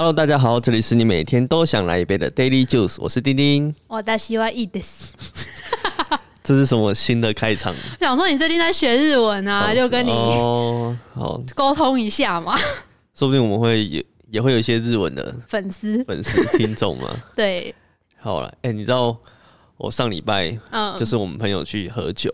[0.00, 3.74] Hello，大家好，这里是你每天都想来一杯的 Daily Juice，我是丁丁。
[3.88, 5.12] 我的希望いいです。
[6.42, 7.74] 这是什么新的开场？
[7.98, 12.56] 想说你最近在学日文啊，就跟你哦，好，沟通一下嘛。
[13.14, 17.10] 说不定我们会也也会有一些日文的粉丝粉丝听众嘛。
[17.34, 17.74] 对，
[18.18, 19.16] 好了，哎、你知道
[19.76, 22.30] 我上礼拜嗯，就是我们朋友去喝酒，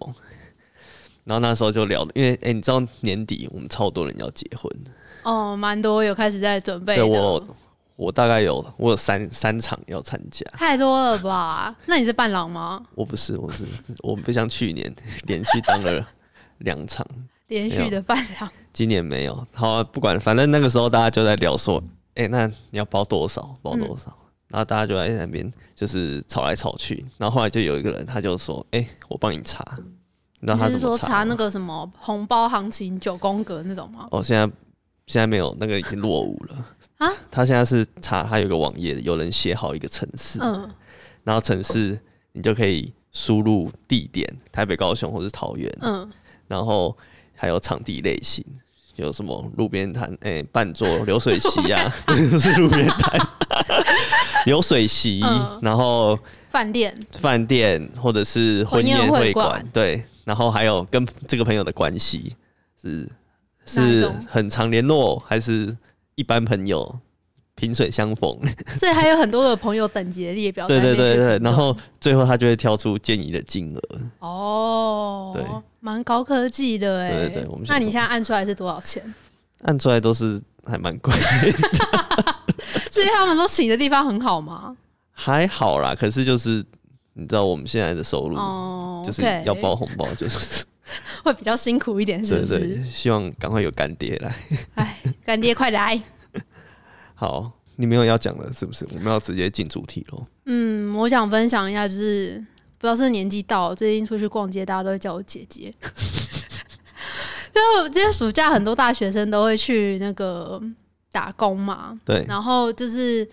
[1.25, 4.71] 然后那时候就聊，因为哎、你知道年底我们超多人要结婚，
[5.28, 7.44] 哦，蛮多有开始在准备我
[7.98, 11.76] 我大概有我有三三场要参加，太多了吧？
[11.86, 12.82] 那你是伴郎吗？
[12.96, 13.66] 我不是我是
[14.00, 14.94] 我不像去年
[15.28, 16.08] 连续当了
[16.60, 17.06] 两场，
[17.48, 19.46] 连续的伴郎，今年没有。
[19.54, 21.84] 好、啊，不管，反正那个时候大家就在聊说，
[22.16, 23.54] 哎、那你要包多少？
[23.62, 24.16] 包多少？
[24.48, 29.62] 然后大家就在那边就是吵来吵去，然后后来就有一个人他就说，哎、我帮你查。
[30.40, 30.98] 你知道你是说？
[30.98, 34.08] 查那个什么红包行情九宫格那种吗？
[34.12, 34.50] 哦，现在
[35.08, 36.66] 现在没有，那个已经落伍了。
[36.98, 37.12] 啊。
[37.32, 40.70] 他现在是查，他有一个网页，有人写好一个城市，嗯，
[41.24, 42.00] 然后城市
[42.34, 46.10] 你就可以输入地点，台北、高雄或是桃园，嗯，
[46.48, 46.96] 然后
[47.36, 48.44] 还有场地类型，
[48.96, 53.20] 有什么路边摊，哎、半座流水席啊， 不是路边摊，
[54.46, 55.60] 流水席，嗯。
[55.62, 56.20] 然后
[56.50, 62.36] 饭店，饭店或者是婚宴会馆对，然后还有跟这个朋友的关系
[62.82, 63.08] 是
[63.68, 65.76] 是很常联络，还是
[66.16, 67.00] 一般朋友？
[67.60, 68.38] 萍水相逢，
[68.78, 70.96] 所以还有很多的朋友等级的列表在对。
[70.96, 73.82] 对对对，然后最后他就会挑出建议的金额，
[74.20, 75.44] 哦，对，
[75.80, 77.10] 蛮高科技的哎。
[77.10, 79.02] 对对对我们那你现在按出来是多少钱？
[79.64, 81.12] 按出来都是还蛮贵，
[82.94, 84.78] 是因为他们都请的地方很好吗？
[85.12, 85.96] 还好啦。
[85.96, 86.64] 可是就是
[87.14, 90.64] 你知道我们现在的收入，哦，就是要包红包，就是
[91.24, 92.86] 会比较辛苦一点，是不是？
[92.86, 94.36] 希望赶快有干爹来。
[94.76, 96.02] 哎，干爹快来！
[97.16, 98.88] 好，你没有要讲的，是不是？
[98.94, 100.26] 我们要直接进主题喽。
[100.46, 102.38] 嗯，我想分享一下，就是
[102.78, 105.74] 不知道是年纪到了，最近出去逛街，大家都会叫我姐姐。
[107.54, 110.62] 就今天暑假，很多大学生都会去那个
[111.12, 113.28] 打工嘛，对，然后就是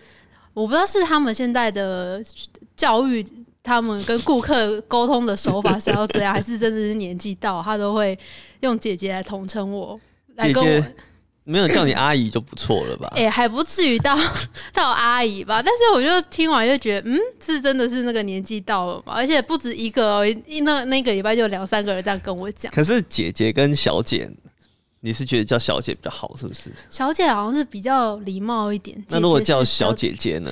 [0.53, 2.19] 我不知道是他们现在的
[2.75, 3.23] 教育，
[3.65, 8.17] 他们跟顾客沟通的手法是要这样， 还是真的是年纪到，他都会
[8.61, 9.99] 用姐姐来统称我，
[10.35, 10.83] 来跟我。
[11.47, 13.07] 没有叫你阿姨就不错了吧？
[13.15, 14.17] 哎、还不至于到
[14.73, 22.71] 到阿姨吧，但是我就听完就觉得，嗯，是真的是那个年纪到了嘛，而且不止一个哦，一那那个礼拜就有两三个人这样跟我讲。
[22.71, 24.27] 可是姐姐跟小姐，
[25.05, 26.71] 你是觉得叫小姐比较好，是不是？
[26.89, 30.51] 小姐好像是比较礼貌一点，那如果叫小，姐姐呢？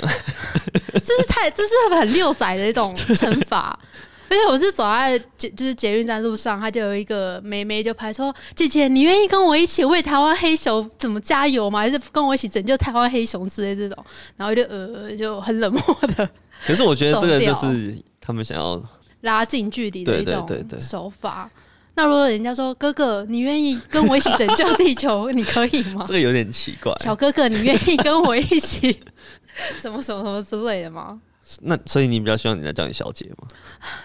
[1.03, 3.77] 这是太这是很六仔的一种惩罚。
[4.29, 11.79] 而且我是走在捷就是捷运站路上，他就有一个妹妹就拍说：“姐姐，你愿意跟我一起为台湾黑熊怎么加油吗？
[11.79, 14.05] 还是跟我一起拯救台湾黑熊之类这种？”
[14.37, 15.81] 然后就呃就很冷漠
[16.15, 16.29] 的
[16.65, 18.81] 可是我觉得这个就是他们想要，
[19.21, 20.47] 拉近距离的一种
[20.79, 21.49] 手法。
[21.95, 26.13] 那如果人家说哥哥，你愿意跟我一起拯救地球， 你可以吗这？
[26.13, 26.93] 个有点奇怪。
[26.99, 28.99] 小哥哥，你愿意跟我一起
[29.77, 31.21] 什么什么什么之类的吗？
[31.63, 33.45] 那所以你比较希望人家叫你小姐吗？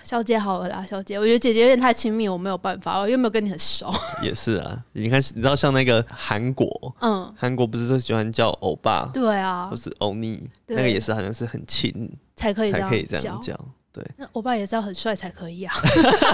[0.03, 3.89] 小姐好了啦，小姐，我觉得姐姐有点太亲密，我没有办法，我又没有跟你很熟。
[4.23, 6.69] 也是啊，你看，你知道像那个韩国，
[7.01, 13.41] 嗯，韩国不是都喜欢叫欧巴对啊或，是欧尼，那个也是好像是很亲才可以才可以这样。
[13.41, 13.59] 叫，
[13.99, 15.75] 对，那欧巴也是要很帅才可以啊，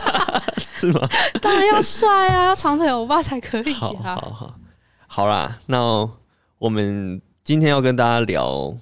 [0.60, 1.08] 是吗？
[1.40, 4.14] 当然要帅啊，要长腿欧巴才可以好啊。
[4.14, 4.54] 好好，
[5.06, 5.80] 好啦，那
[6.58, 8.76] 我们今天要跟大家聊，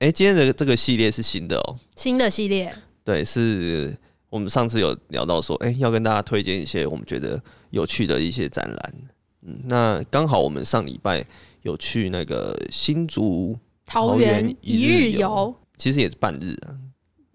[0.00, 2.74] 哎、今天的这个系列是新的哦、新的系列，
[3.04, 3.96] 对，是
[4.30, 7.40] 我们上次有聊到说，哎、要跟大家推荐一些我们觉得
[7.70, 8.94] 有趣的一些展览。
[9.42, 11.24] 嗯，那刚好我们上礼拜
[11.62, 13.56] 有去那个新竹，
[13.86, 16.74] 桃园园一日游游，其实也是半日啊。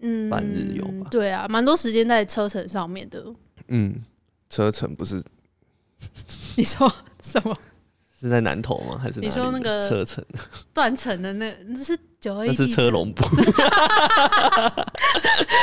[0.00, 3.24] 嗯，半日游吧对啊，蛮多时间在车程上面的。
[3.68, 4.02] 嗯，
[4.48, 5.22] 车程不是
[6.56, 6.90] 你说
[7.22, 7.56] 什么
[8.18, 8.98] 是在南投吗？
[9.02, 10.24] 还是你说那个车程？
[10.74, 13.24] 断层的那那是九二一，那是车龙部。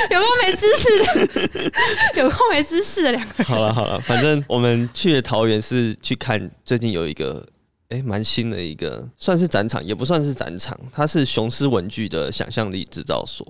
[0.09, 1.05] 有空没知识的，
[2.21, 3.45] 有空没知识的两个人。
[3.47, 7.45] 好了好了，反正我们去的桃园是去看最近有一个
[7.89, 13.45] 哎蛮、新的一个，算是展场也不算是展场，它是雄狮文具的想象力制造所。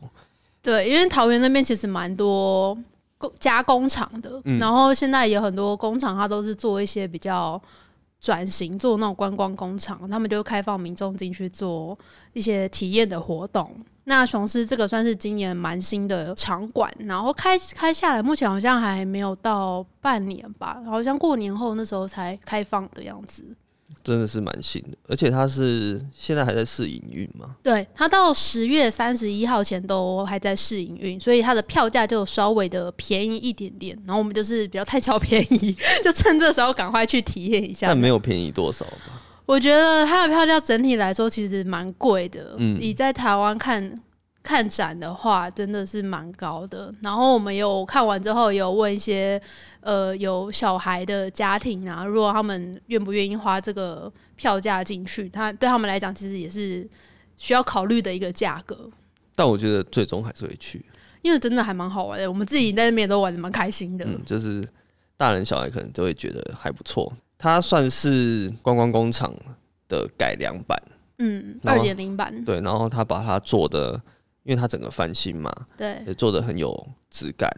[0.67, 2.77] 对，因为桃园那边其实蛮多
[3.17, 7.59] 工加工厂的，嗯然后现在有很多工厂，它都是做一些比较
[8.19, 11.97] 转型，做那种观光工厂，他们就开放民众进去做
[12.33, 13.73] 一些体验的活动。
[14.03, 23.55] 那雄狮这个算是今年蛮新的场馆，然后开开下来，目前好像还没有到半年吧，好像过年后那时候才开放的样子。
[24.07, 27.57] 真的是蛮新的，而且它是现在还在试营运嘛。
[27.61, 33.97] 对，它到十月三十一号前都还在试营运，所以它的票价就稍微的便宜一点点。
[34.05, 37.87] 然后我们就是比较太小便宜， 就趁这时候赶快去体验一下。
[37.87, 39.21] 但没有便宜多少吧？
[39.45, 42.55] 我觉得它的票价整体来说其实蛮贵的。
[42.59, 43.93] 嗯，你在台湾看。
[44.43, 46.89] 看展的话，真的是蛮高的。
[47.01, 49.37] 然后我们有看完之后，有问一些
[49.87, 56.85] 呃有小孩的家庭啊，如果他们愿不愿意花这个票价进去，他对他们来讲，其实也是
[57.37, 58.89] 需要考虑的一个价格。
[59.33, 60.85] 但我觉得最终还是会去，
[61.21, 62.29] 因为真的还蛮好玩的。
[62.29, 64.03] 我们自己在那边都玩的蛮开心的。
[64.03, 64.67] 嗯，就是
[65.15, 67.11] 大人小孩可能都会觉得还不错。
[67.37, 69.33] 它算是观光工厂
[69.87, 70.77] 的改良版，
[71.19, 72.43] 嗯，二点零版。
[72.43, 74.01] 对，然后他把它做的。
[74.43, 77.51] 因为它整个翻新嘛，对，也做的很有质感，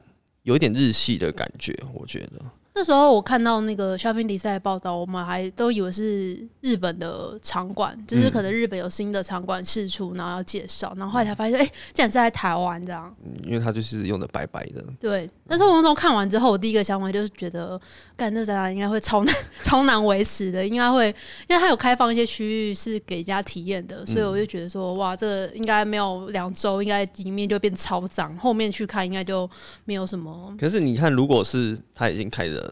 [0.43, 2.39] 有一点日系的感觉，我觉得。
[2.79, 13.13] 那时候我看到那个 shopping 比赛报道，我们还都以为是日本的场馆，就是可能日本有新的场馆试出，然后要介绍，然后后来才发现，哎，竟然是在台湾这样。
[13.21, 14.81] 嗯，因为它就是用的白白的。
[14.97, 17.77] 对，但是我那时候看完之后，我第一个想法就是觉得，
[18.15, 21.13] 干这展览应该会超难、 超难维持的，应该会，
[21.49, 29.49] 因为它有开放一些区域是给人家体验的，所以我就觉得说，哇，这个应该没有两周，应该里面就变超脏，后面去看应该就
[29.83, 30.55] 没有什么。
[30.57, 32.68] 可是你看，如果是它已经开的。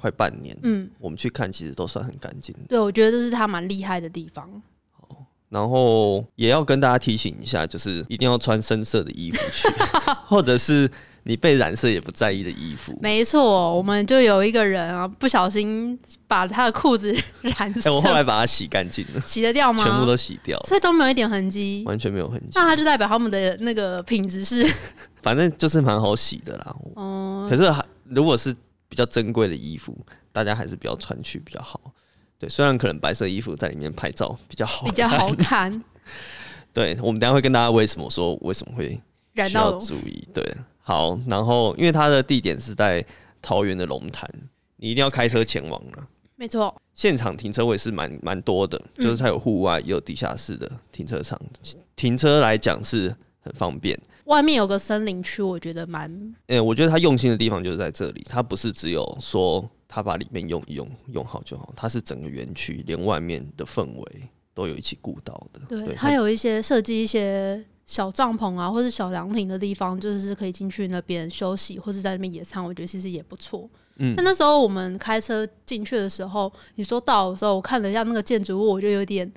[0.00, 2.54] 快半年，嗯，我们去看，其实都算很干净。
[2.66, 4.50] 对，我觉得这是他蛮厉害的地方。
[4.92, 5.06] 好，
[5.50, 9.68] 然后也要跟大家提醒一下，就是一定要穿深色的衣服去，
[10.26, 10.90] 或者是
[11.24, 12.98] 你被染色也不在意的衣服。
[13.02, 17.92] 没错，我们就有一个人啊，不小心把他的裤子染色。
[17.94, 19.84] 我后来把它洗干净了，洗得掉吗？
[19.84, 22.52] 全部都洗掉，所以都没有一点痕迹，完全没有痕迹。
[22.54, 24.66] 那它就代表他们的那个品质是，
[25.20, 26.74] 反正就是蛮好洗的啦。
[26.94, 27.70] 哦，可是
[28.04, 28.56] 如果是。
[28.90, 29.96] 比较珍贵的衣服，
[30.32, 31.80] 大家还是不要穿去比较好。
[32.38, 35.82] 对，虽然可能白色衣服在里面拍照比较好，比较好看。
[36.74, 39.00] 对，我们等下会跟大家为什么说为什么会
[39.48, 40.26] 需要注意。
[40.34, 40.44] 对，
[40.80, 43.04] 好，然后因为它的地点是在
[43.40, 44.28] 桃园的龙潭，
[44.76, 46.08] 你一定要开车前往了。
[46.36, 51.38] 没错，现场停车位是蛮蛮多的，就是它有户外也有地下室的停车场，
[51.94, 54.00] 停车来讲是很方便。
[54.30, 56.08] 外面有个森林区，我觉得蛮……
[56.46, 65.60] 嗯，我觉得他用心的地方就是在这里，他不是只有说他把里面用一用用好就好，他是整个园区连外面的氛围都有一起顾到的。
[65.68, 73.68] 对，他有一些设计一些小帐篷啊，或者小凉亭的地方，就是可以进去那边休息，或者在那边野餐，我觉得其实也不错。
[73.96, 79.30] 嗯，但那时候我们开车进去的时候，你说到的时候，我看了一下那个建筑物，我就有点。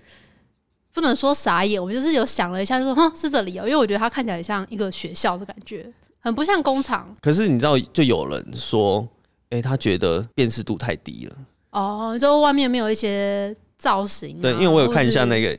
[0.94, 7.14] 不能说傻眼，我就是有想了一下，就说哼是这里哦，因为我觉得它看起来像一个学校的感觉，很不像工厂。
[7.20, 9.06] 可是你知道，就有人说，
[9.50, 11.36] 哎，他觉得辨识度太低了。
[11.72, 14.40] 哦，就外面没有一些造型。
[14.40, 15.58] 对，因为我有看一下那个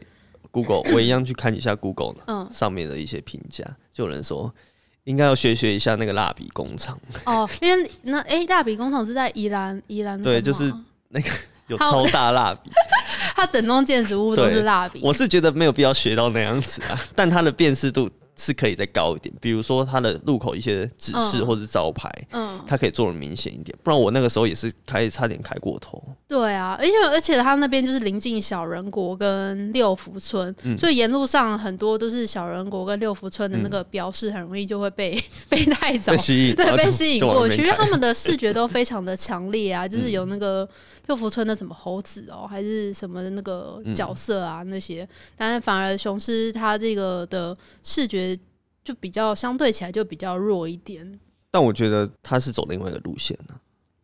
[0.53, 4.55] Google，我一样去看一下 Google 嗯上面的一些评价，就有人说
[5.03, 6.97] 应该要学学一下那个蜡笔工厂。
[7.27, 10.73] 哦，因为那哎，蜡笔工厂是在宜兰，宜兰对，就是
[11.09, 11.29] 那个。
[11.69, 12.71] 有超大蜡笔，
[13.35, 15.01] 它整栋建筑物都是蜡笔。
[15.03, 18.09] 我是觉得没有必要学到那样子啊，但它的辨识度。
[18.37, 26.03] 是可以再高一点，比如说它的路口一些指示或者是招牌，嗯，它可以做的明显一点，不然我那个时候也是开差点开过头。
[26.27, 35.17] 对啊，而且而且它那边就是临近小人国跟六福村，所以沿路上很多都是小人国跟六福村的那个标示，很容易就会被
[35.49, 40.69] 被带走，被吸引对，被吸引过去，因为他们的视觉都非常的强烈啊，就是有那个
[41.07, 48.39] 六福村的什么猴子哦，还是什么的那个角色啊那些，但是反而雄狮它这个的视觉。
[48.85, 51.19] 就比较相对起来就比较弱一点，
[51.51, 53.55] 但我觉得它是走另外一个路线呢，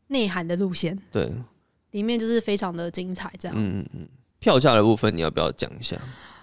[0.06, 1.30] 内涵的路线，对，
[1.90, 3.54] 里面就是非常的精彩，这样。
[3.58, 4.08] 嗯嗯嗯。
[4.38, 6.00] 票价的部分你要不要讲一下？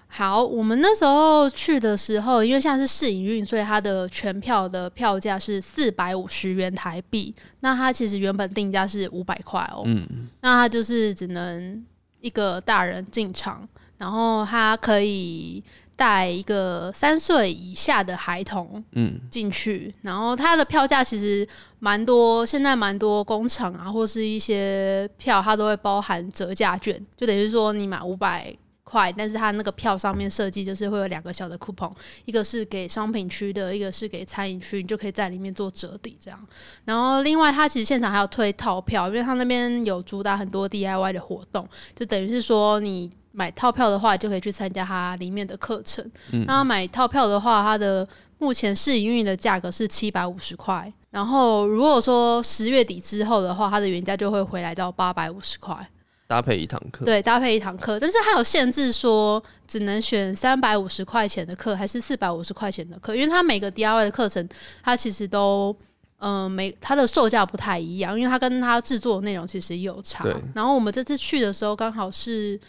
[0.08, 7.34] 好，我们那时候去的时候，因为现在是试营运，所以它的全票的票价是四百五十元台币。
[7.60, 10.08] 那它其实原本定价是五百块哦，嗯，
[10.42, 11.86] 那它就是只能
[12.22, 15.64] 一个大人进场，然后它可以。
[15.98, 21.48] 带一个三岁以下的孩童，嗯，进去，然后它的票价其实
[21.80, 28.56] 蛮多，现在蛮多工厂啊，或是一些票，它都会包含折价券，就等于说你买五百
[28.90, 31.92] 块，但是它那个票上面设计就是会有两个小的 coupon，
[32.24, 36.40] 一个是给商品区的，一个是给餐饮区，你就可以在里面做折抵这样。
[36.86, 43.12] 然后另外，它其实现场还有推套票，因为它那边有主打很多 DIY 的活动，就等于是说你。
[43.34, 46.04] 买套票的话，就可以去参加它里面的课程。
[46.48, 48.08] 那买套票的话，它的
[48.40, 50.92] 目前试营运的价格是七百五十块。
[51.12, 55.88] 然后如果说十月底之后的话，它的原价就会回来到八百五十块。
[56.28, 57.06] 搭配一堂课。
[57.06, 63.16] 对，搭配一堂课，但是它有限制，说只能选三百五十块钱的课，还是四百五十块钱的课？
[63.16, 64.48] 因为它每个 DIY 的课程，
[64.84, 65.74] 它其实都，
[66.18, 70.26] 嗯，每它的售价不太一样，因为它跟它制作的内容其实有差。
[70.54, 72.60] 然后我们这次去的时候，刚好是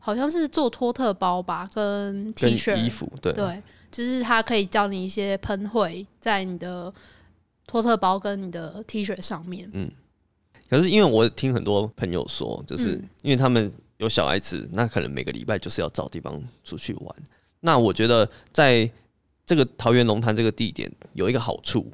[0.00, 6.92] 好像是做托特包吧，跟 T 恤衣服，对对，就是它可以教你一些喷绘在你的
[7.64, 9.70] 托特包跟你的 T 恤上面。
[10.74, 17.16] 可是因为我听很多朋友说，就是嗯因为他们有小孩子，那可能每个礼拜就是要找地方出去玩。
[17.60, 18.90] 那我觉得在
[19.46, 21.88] 这个桃园龙潭这个地点有一个好处，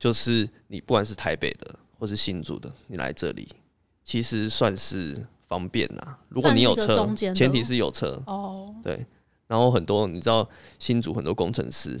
[0.00, 3.48] 就是你不管是台北的或是新竹的，你来这里
[4.02, 6.18] 其实算是方便啦。
[6.28, 9.06] 如果你有车前提是有车，哦，对。
[9.46, 12.00] 然后很多你知道新竹很多工程师，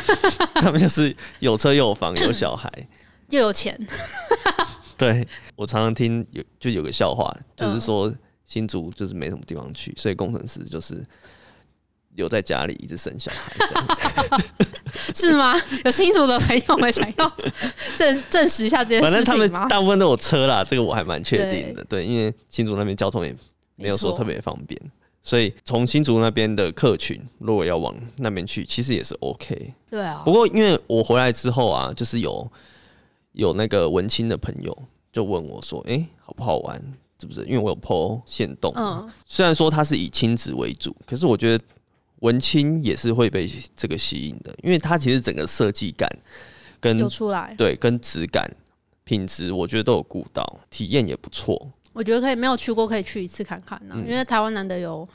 [0.54, 2.70] 他们就是有车又有房有小孩，
[3.30, 3.76] 又有钱，
[5.02, 8.14] 对我常常听有就有个笑话，就是嗯说
[8.46, 11.02] 新竹就是没什么地方去，所以工程师就是
[12.14, 14.42] 留在家里一直生小孩这样。
[15.14, 15.54] 是吗？
[15.84, 17.36] 有新竹的朋友们想要
[17.96, 19.50] 证证实一下这件事反正他们？
[19.68, 21.82] 大部分都有车啦，这个我还蛮确定的。
[21.84, 23.34] 对，因为新竹那边交通也
[23.76, 24.78] 没有说特别方便，
[25.22, 29.74] 所以从新竹那边的客群如果要往那边去，其实也是 OK。
[29.90, 32.50] 对啊不，过因为我回来之后啊，就是有
[33.32, 34.76] 有那个文青的朋友
[35.12, 36.82] 就问我说：“哎、好不好玩？
[37.20, 41.64] 是不是？”因为我有 PO 线动，嗯，虽然说它是以亲子为主，可是我觉得
[42.20, 46.08] 文青也是会被这个吸引的，因为它其实整个设计感
[46.80, 48.50] 跟有出来，对跟质感、
[49.04, 51.70] 品质，我觉得都有顾到，体验也不错。
[51.92, 55.06] 我觉得可以，没有去过可以去一次看看嗯呢、因为台湾难得有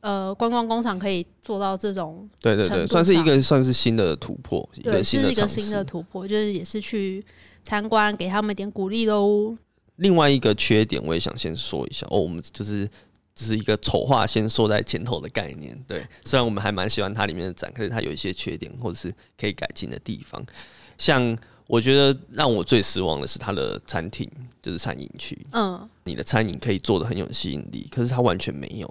[0.00, 5.84] 呃观光工厂可以做到这种，对对对，算是一上个算是新的突破，一对，个新是的一个新的。
[5.84, 7.24] 突破，就是也是去
[7.66, 9.56] 参观，给他们点鼓励喽。
[9.96, 12.88] 另外一个缺点，我也想先说一下哦，我们就是
[13.34, 15.76] 只是一个丑话先说在前头的概念。
[15.88, 20.40] 对，虽然我们还蛮喜欢它里面的展，可是它有一些缺点或者是可以改进的地方。
[20.96, 24.30] 像我觉得让我最失望的是它的餐厅，
[24.62, 28.86] 就是餐饮区，嗯，你的餐饮可以做的很有吸引力，可是它完全没有。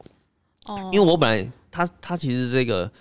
[0.65, 2.91] 哦，因为我本来它它其实这个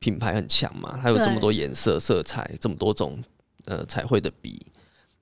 [0.00, 3.22] 品牌很强嘛，它有这么多颜色、色彩，这么多种
[3.66, 4.66] 呃彩绘的笔，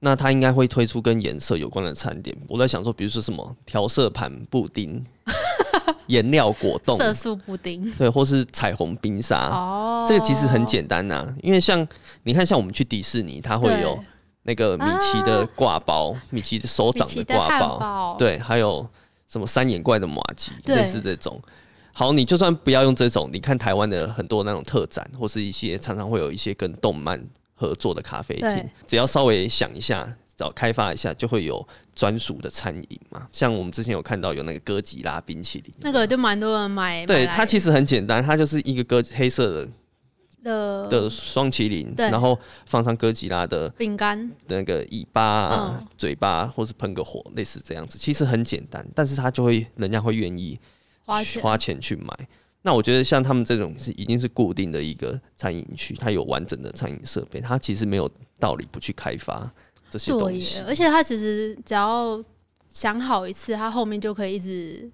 [0.01, 2.37] 那它应该会推出跟颜色有关的餐点。
[2.49, 5.05] 我在想说，比如说什么调色盘布丁、
[6.09, 7.89] 颜料果冻，色素布丁。
[7.93, 9.49] 对，或是彩虹冰沙。
[9.51, 11.87] 哦，这个其实很简单呐、因为像
[12.23, 14.03] 你看，像我们去迪士尼，它会有
[14.45, 18.89] 那个米奇的挂包，米奇的手掌的汉挂包，堡，对，还有
[19.29, 20.77] 什么三眼怪的马吉，对。
[20.77, 21.41] 类似这种。
[21.93, 27.23] 好，你就算不要用这种，你看台湾的很多那种特展，或是一些常常会有一些跟动漫
[27.61, 33.29] 合作的咖啡厅，只要稍微想一下，找开发一下，就会有专属的餐饮嘛。
[33.31, 39.69] 像我们之前有看到有那个哥吉拉冰淇淋，那个就蛮多人买，对它其实很简单，它就是一个哥黑色的
[40.43, 45.87] 的的双麒麟，然后放上哥吉拉的饼干，那个尾巴啊、嗯。
[45.99, 50.59] 嘴巴，或是喷个火，类似这样子，其实很简单，但是他就会人家会愿意
[51.05, 51.43] 花钱。
[51.43, 52.29] 花钱去买。
[52.63, 59.51] 那我觉得像他们这种是已经是固定的一个餐饮区，它有完整的餐饮设备，它其实没有道理不去开发
[59.89, 62.23] 这些东西，，而且它其实只要
[62.69, 64.91] 想好一次，它后面就可以一直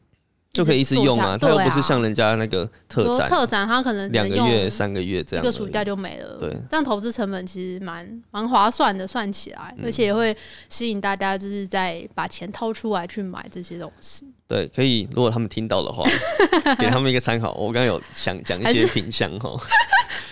[0.56, 1.36] 就可以一直用啊。
[1.38, 6.36] 它又不是像人家那个特展，特展，它可能两个月、三个月这样，一个暑假就没了。
[6.40, 10.36] 对，这样投资成本其实蛮蛮划算的，算起来，嗯而且也会
[10.68, 14.26] 吸引大家就是在把钱掏出来去买这些东西。
[14.48, 15.08] 对，可以。
[15.12, 16.08] 如果他们听到的话，
[16.78, 17.52] 给他们一个参考。
[17.54, 19.50] 我刚刚有想讲一些品相哈，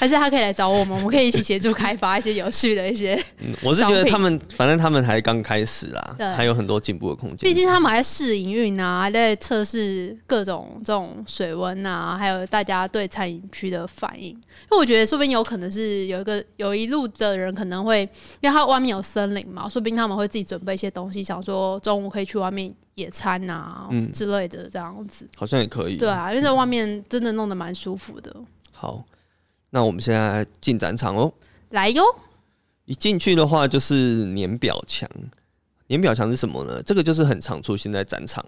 [0.05, 3.15] 还是他可以来找我们，我们可以一起协助开发一些有趣的一些。
[3.41, 7.39] 嗯，我是觉得他们反正他们还刚开始啦对，还有很多进步的空间。
[7.39, 14.29] 毕竟他们还在试营运啊，还在测试各种这种水温啊，还有大家对餐饮区的反应。
[14.29, 18.03] 因为我觉得，说不定有可能是有一个有一路的人可能会，
[18.43, 25.27] 因为他外面有森林嘛，说不定他们会自己准备一些东西，想说中午可以去外面野餐啊、嗯之类的这样子。
[25.35, 25.97] 好像也可以。
[25.97, 28.37] 对啊，因为在外面真的弄得蛮舒服的。
[28.71, 29.03] 好，
[29.75, 31.33] 那我们现在进展场哦。
[31.71, 32.05] 来哟，
[32.85, 35.11] 一进去的话就是年表墙，
[35.89, 36.81] 年表墙是什么呢？
[36.85, 38.47] 这个就是很常出现在展场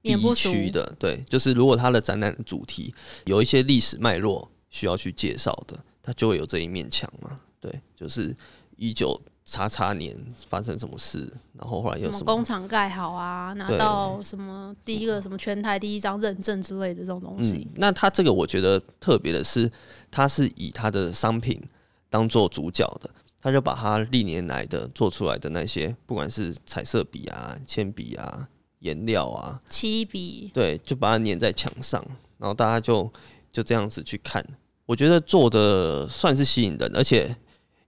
[0.00, 2.94] 第一区的，对，就是如果它的展览主题
[3.26, 7.38] 有一些历史脉络需要去介绍的，它就会有这一面墙嘛。
[7.60, 8.34] 对，就是
[8.78, 9.20] 一九
[9.52, 10.16] 叉叉年
[10.48, 17.68] 发生什么事，然后后来什么有什么工厂盖好啊，拿到什么第一个什么全台第一张认证之类的这种东西。
[17.68, 19.70] 嗯，那他这个我觉得特别的是，
[20.10, 21.62] 他是以他的商品
[22.08, 23.10] 当做主角的，
[23.42, 32.02] 他就把他历年来的做出来的那些，不管是彩色笔啊、铅笔啊、颜料啊，漆笔，对，就把它粘在墙上，
[32.38, 33.12] 然后大家就
[33.52, 34.42] 就这样子去看。
[34.86, 37.36] 我觉得做的算是吸引人，而且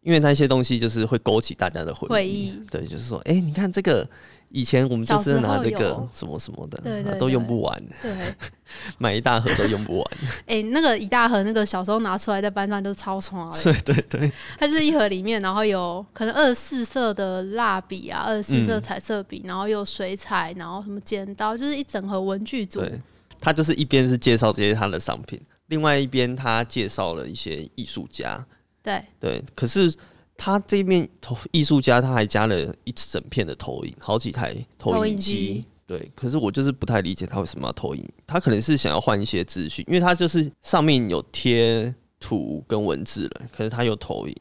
[0.05, 4.09] 因为那些东西就是会勾起大家的回忆，回忆对，就是说，哎、你看这个。
[4.51, 8.15] 以前我们就是拿这个什么什么的，对对都用不完，对，
[8.99, 10.11] 买一大盒都用不完。
[10.47, 22.79] 哎、那个一大盒，那个小时候拿出来在班上就是超爽的， 对对对，它是一盒里面，然后有可能二十四色的蜡笔啊，二十四色嗯彩色笔，然后有水彩，然后什么剪刀，就是一整盒文具组。
[22.79, 22.93] 对，
[23.41, 28.47] 他就是一边是介绍这些他的商品，另外一边他介绍了一些艺术家。
[28.85, 29.93] 对对，可是
[30.37, 35.65] 他这边投艺术家他还加了一整片的投影，好几台投投影影机机。
[35.87, 44.37] 对，可是我就是不太理解他为什么要投影，他可能是想要换一些资讯，因为他就是上面有贴图跟文字了，可是他有投影，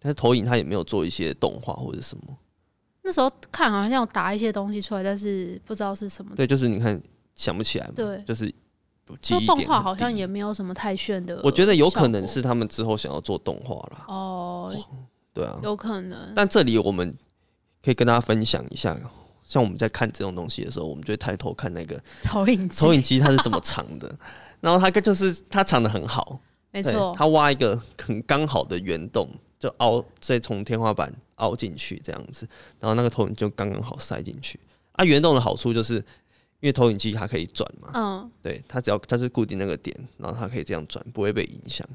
[0.00, 2.24] 但是投影他也没有做一些动画或者什么。
[3.02, 6.32] 那时候看好像有打一些东西出来，但是不知道是什么。
[6.36, 7.00] 对，就是你看
[7.34, 8.52] 想不起来嘛，对就是
[9.16, 14.74] 记说动画好像低也没有什么太炫的，我觉得有可能是他们之后想要做动画啦，哦，
[15.32, 15.58] 对啊。
[15.62, 16.32] 有可能。
[16.34, 17.16] 但这里我们
[17.82, 18.96] 可以跟大家分享一下，
[19.44, 24.14] 像我们在看这种东西的时候，我们就会抬头看那个 投影机，投影机它是怎么藏的，
[24.60, 26.40] 然后它就是它藏的很好，
[26.72, 32.48] 对没错，它挖一个很刚好的圆洞，就凹再从天花板凹进去这样子，
[32.78, 34.58] 然后那个投影就刚刚好塞进去。
[34.92, 36.04] 啊，圆洞的好处就是
[36.60, 41.86] 因为投影机它可以转嘛，嗯，对，它只要它是固定那个点，然后它可以这样转，不会被影响。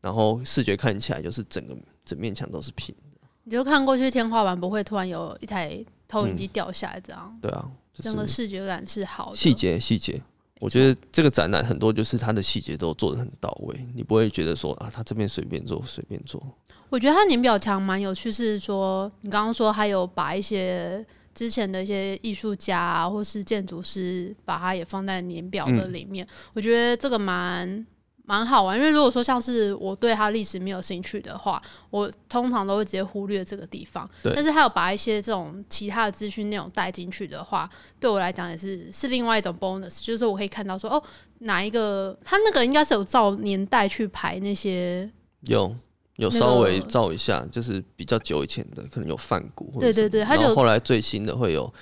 [0.00, 9.36] 然后视觉看起来就是整个整面墙都是平的，你就看过去天花板不会突然有一台投影机掉下来，这样、对啊，整个视觉感是好的。
[9.36, 10.20] 细节细节。
[10.58, 16.42] 我觉得这个展览很多就是它的细节都做的很到位，你不会觉得说啊，它这边随便做随便做。
[16.90, 21.02] 我觉得它年表墙蛮有趣，是说你刚刚说还有把一些
[21.34, 26.26] 之前的一些艺术家啊，或是建筑师，把它也放在年表的里面。
[26.52, 27.86] 我觉得这个蛮
[28.24, 34.08] 蛮好玩，因为如果说像是我对它历史没有兴趣的话，我通常都会直接忽略这个地方。
[34.22, 41.02] 但是他有把一些这种其他的资讯内容带进去的话，对我来讲也是是另外一种 bonus，就是我可以看到说哦，
[41.40, 45.10] 哪一个它那个应该是有照年代去排那些。
[45.40, 45.74] 有
[46.20, 51.72] 有稍微照一下，就是比较久以前的，可能有梵谷或者对对对然后后来最新的会有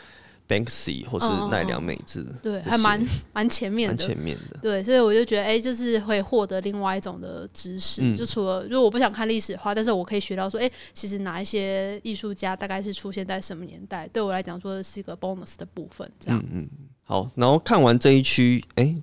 [0.48, 4.59] Banksy 或是奈良美智，对，这还蛮蛮前面蛮的，前面的。
[4.62, 8.01] 对，所以我就觉得，哎、就是会获得另外一种的知识。
[8.03, 16.11] 嗯就除了如果我不想看历史的话，但是我可以学到说，哎、其实哪一些艺术家大概是出现在什么年代，对我来讲说是一个 bonus 的部分。
[16.18, 16.70] 这样，嗯嗯，
[17.03, 18.96] 好，然后看完这一区，哎、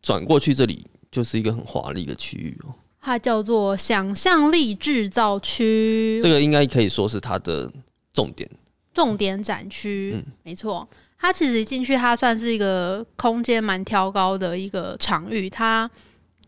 [0.00, 7.68] 转过去这里就是一个很华丽的区域哦、它叫做想象力制造区，这个应该可以说是它的
[8.12, 8.48] 重点。
[8.94, 10.88] 重点展区，嗯没错。
[11.18, 15.90] 它其实一进去，它算是一个空间蛮挑高的一个场域，它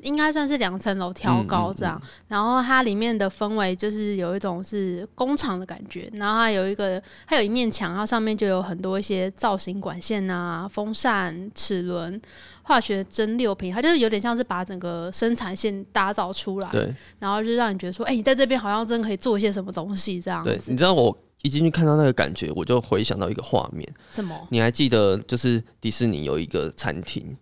[0.05, 2.01] 应该算是两层楼挑高这样。
[2.29, 12.21] 然后它里面的氛围就是有一种是工厂的感觉，然后它有一个，它有一面墙，它上面就有很多一些造型管线啊、风扇、齿轮、
[12.63, 23.87] 化学蒸馏瓶，它就是有点像是把整个生产线打造出来，对然后就让你觉得说，哎、你在这边好像真可以做一些什么东西这样对，你知道我一进去看到那个感觉，我就回想到一个画面。
[24.11, 24.35] 什么？
[24.51, 27.37] 你还记得就是迪士尼有一个餐厅，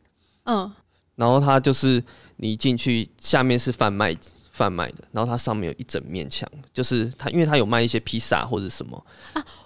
[0.44, 0.68] 嗯，
[1.14, 2.02] 然后它就是
[2.42, 4.12] 你进去下面是贩卖
[4.50, 9.06] 贩卖的，然后它上面有一整面墙，就是它因为它有卖一些披萨或者什么，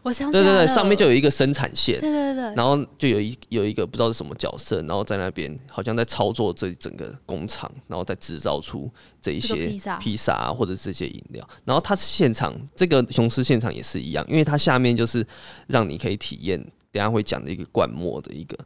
[0.03, 9.97] 我想起来，对对对，上面就有一个生产线，对对对，然后就有一有一个不知道是什么角色，然后在那边好像在操作这整个工厂，然后再制造出这一些披萨。
[9.97, 11.49] 披萨啊或者这些饮料。
[11.65, 15.27] 然后它现场这个雄狮现场也是一样，因为它下面就是
[15.67, 16.62] 让你可以体验，
[16.93, 18.57] 等下会讲的一个灌墨的一个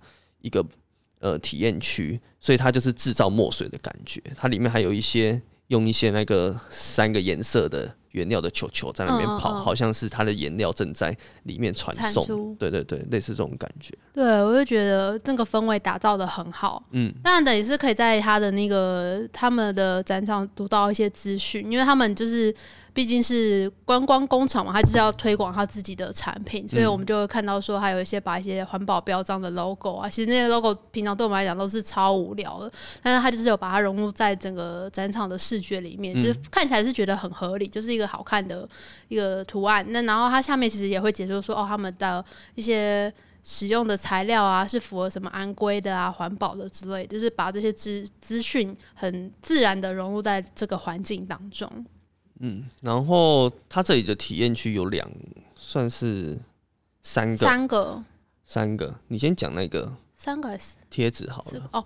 [0.41, 0.63] 一个
[1.21, 4.21] 呃体验区，所以它就是制造墨水的感觉。
[4.37, 12.57] 它里面还有一些用一些那个三个颜色的原料的球球在那边跑，嗯嗯嗯好像是它的颜料正在里面传送。
[12.57, 13.97] 对对对，类似这种感觉。
[14.13, 16.83] 对我就觉得这个氛围打造的很好。
[16.91, 22.53] 嗯，当然，等于是可以在他的那个他们的展场读到一些资讯，因为他们就是
[22.93, 32.73] 毕竟是观光工厂嘛，他就是要推广他自己的产品，所以我们就会看到说，还有一些把一些环保标章的 logo 啊，其实那些 logo 平常对我们来讲都是超无聊的，
[33.03, 38.69] 但是他就是有把它融入在整个展场的视觉里面，就是看起来是觉得很合理，就是一个好看的
[39.09, 39.85] 一个图案。
[39.89, 42.25] 那然后它下面其实也会解说说，哦，他们的
[42.55, 43.13] 一些。
[43.43, 51.67] 使用的材料啊，是符合什么安规的啊、环保的之类，就是把这些资资讯很自然的融入在这个环境当中。
[52.41, 55.11] 嗯，然后它这里的体验区有两，
[55.55, 56.39] 算是
[57.03, 57.37] 三个。
[57.37, 58.05] 三个，
[58.45, 60.75] 三个，你先讲那个三个还是？
[60.89, 61.71] 贴纸好了。
[61.73, 61.85] 哦，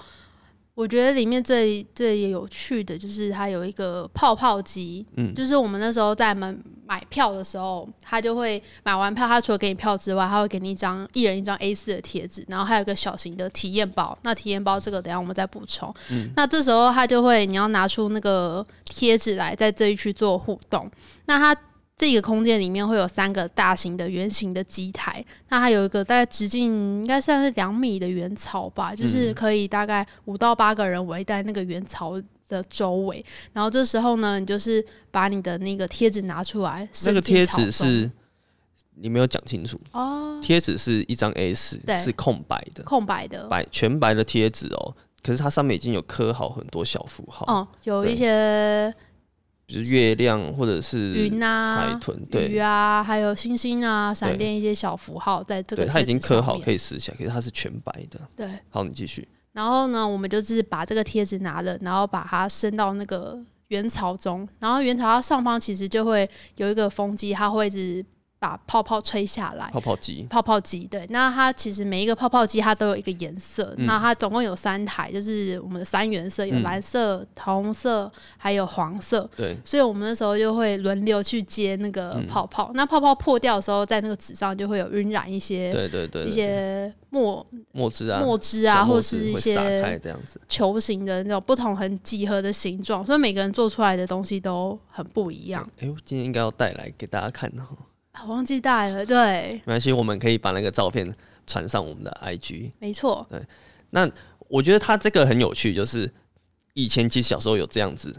[0.75, 6.53] 我觉得里面最最有趣的就是它有一个泡泡机，嗯就是我们那时候在买
[6.85, 14.19] 买票的时候，他就会买完票，他除了给你票之外，他会给你一张一人一张 A 四的贴纸，然后还有一个小型的体验包。
[14.23, 15.95] 那体验包这个等一下我们再补充。
[16.35, 20.91] 那这时候他就会你要拿出那个贴纸来，在这一区做互动。
[21.27, 21.57] 那它
[21.97, 33.25] 这个空间里面会有三个大型的圆形的机台，那它有一个大概直径应该算是两米的圆槽吧，就是可以大概五到八个人围在那个圆槽的周围。
[33.53, 38.11] 然后这时候呢，你就是把你的那个贴纸拿出来，那个贴纸是
[38.97, 40.41] 你没有讲清楚，哦。
[40.43, 44.95] 贴纸是一张 A 四，是空白的，空白的，白全白的贴纸哦。
[45.23, 48.95] 可是它上面已经有刻好很多小符号，嗯，有一些
[49.67, 58.21] 比如月亮或者是云啊海、豚，对鱼啊，还有星星啊、闪电一些小符号在这个对，它已经刻好可以以撕起来，可是它是全白的。
[58.37, 58.47] 对。
[58.69, 59.27] 好，你继续。
[59.53, 68.05] 然后呢，我们就是把这个贴纸拿了，然后把它伸到那个元槽中，然后元槽它上方其实就会有一个风机，它会一直
[68.45, 69.71] 把泡泡吹下来。
[69.73, 79.27] 泡泡机，泡泡机对，那它其实每一个泡泡机它都有一个颜色，嗯那它总共有三台，就是我们的三原色，有嗯蓝色、桃红色，还有黄色。
[79.35, 89.55] 对，所以我们那时候就会轮流去接那个嗯泡泡，那泡泡破掉的时候，在那个纸上就会有晕染一些对对对，一些墨墨汁啊，墨汁啊，或是一些
[90.03, 90.39] 这样子。
[90.47, 95.67] 球形的那种不同很几何的形状，所以每个人做出来的东西都很不一样。
[95.81, 97.65] 哎、我今天应该要带来给大家看哦。
[98.15, 101.15] 啊我忘记带了，对，没关系，我们可以把那个照片
[101.47, 102.71] 传上我们的 IG。
[102.79, 103.41] 没错，对。
[103.91, 104.09] 那
[104.49, 106.11] 我觉得他这个很有趣，就是
[106.73, 108.15] 以前其实小时候有这样子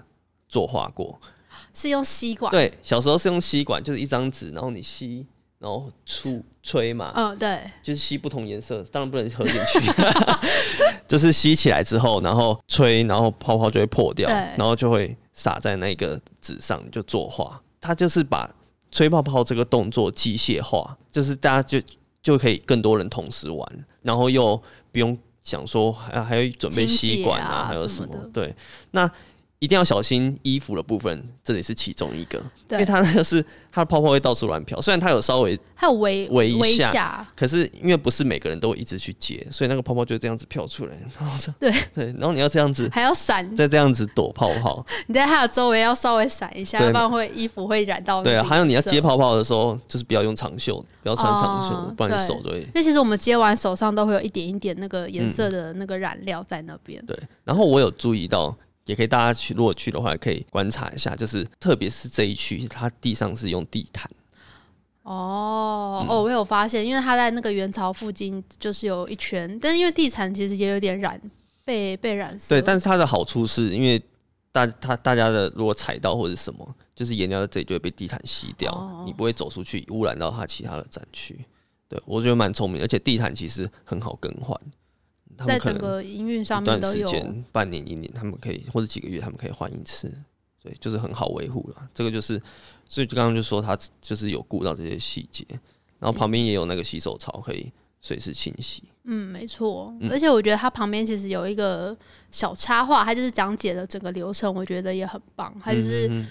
[0.48, 1.20] 作画过。
[1.74, 5.26] 是用吸管，对，小时候是用吸管，就是一张纸，然后你吸，
[5.60, 9.80] 然后出吹嘛，嗯，对，就是吸不同颜色，当然不能喝进去，
[11.08, 17.62] 就是吸起来之后，然后吹，然后泡泡就会破掉，然后就会洒在那个纸上，就作画。
[17.82, 18.50] 他就是把
[18.96, 21.86] 吹泡泡这个动作机械化，就是大家就
[22.24, 24.56] 就可以更多人同时玩，然后又
[24.94, 28.56] 不用想说还还要准备吸管啊还有什什么的对，
[28.92, 29.06] 那
[29.65, 41.73] 一定要小心衣服的部分，这里是其中一个，因对为它那个是它的泡泡会到处乱飘，虽然它有稍微还有微微一下下，可是因为不是每个人都会一直去接，所以那个泡泡就这样子飘出来，然后这对。
[41.95, 57.04] 对，然后你要这样子还要闪，再这样子躲泡泡，你在它的周围要稍微闪一下，要不然会衣服会染到那个对啊，还有你要接泡泡的时候，就是不要用长袖，不要穿长袖，哦不然手就会因为其实我们接完手上都会有一点一点那个颜色的那个染料在那边。
[57.06, 57.17] 对。
[57.43, 64.10] 然后我有注意到，也可以大家去，如果去的话，可以观察一下，就是特别是这一区，它地上是用地毯，
[65.04, 71.19] 哦、嗯哦，我有发现，因为它在那个元朝附近就是有一圈，但是因为地毯其实也有点染
[71.63, 72.56] 被被染色。
[72.56, 72.62] 对。
[72.62, 74.02] 但是它的好处是因为
[74.52, 81.43] 大它大家的如果踩到或者什么，就是颜料在这里就会被地毯吸掉，哦你不会走出去污染到它其他的展区。
[81.88, 84.60] 对我觉得蛮聪明，而且地毯其实很好更换，
[85.38, 87.08] 他在整个营运上面都有。
[87.08, 90.12] 间，半年、一年，他们可以或者几个月，他们可以换一次，
[90.62, 91.89] 对，就是很好维护了。
[91.93, 92.41] 这个就是，
[92.88, 95.45] 所以就刚刚就说他就是有顾到这些细节，
[96.00, 97.71] 然后旁边也有那个洗手槽可以
[98.02, 98.84] 随时清洗。
[99.04, 99.88] 嗯，没错。
[100.00, 101.95] 嗯而且我觉得它旁边其实有一个
[102.32, 105.54] 小插画，它就是讲解了整个流程，我觉得也很棒。
[105.63, 106.26] 它就是嗯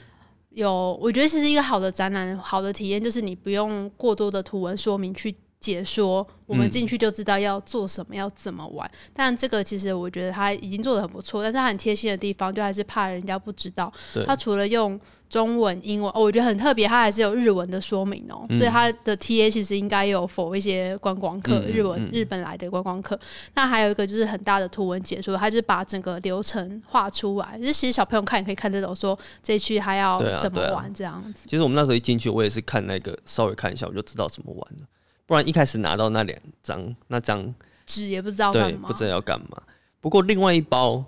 [0.51, 5.35] 有，我觉得其实一个好的展览、好的体验，就是你不用过多的图文说明去
[5.65, 8.91] 解说，我们嗯进去就知道要做什么，要怎么玩。
[9.15, 13.91] 但这个其实我觉得他已经做的很不错，但是他很贴心的地方，就还是怕人家不知道。
[14.27, 15.01] 他除了用
[15.31, 23.19] 中文、英文，哦，我觉得很特别，他还是有日文的说明哦、嗯所以他的 TA 其实应该有否一些观光客，日文、嗯日本来的观光客。
[23.55, 31.49] 那还有一个就是很大的图文解说，他就是把整个流程画出来，就是其实小朋友看也可以看得懂，说这一区还要怎么玩这样子。
[31.49, 34.87] 其实我们那时候一进去，我也是看那个稍微看一下，我就知道怎么玩了。
[35.27, 37.55] 不然一开始拿到那两张，那张
[37.87, 39.63] 纸也不知道对不，知道要干嘛。
[40.01, 41.05] 不过另外一包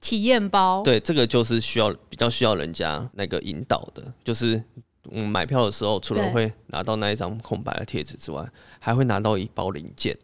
[0.00, 4.62] 体验包，对，这个就是需要比较需要人家那个引导的，就是
[5.04, 8.44] 我们买票的时候，除了会拿到那一张空白的贴纸之外，
[8.80, 10.16] 还会拿到一包零件。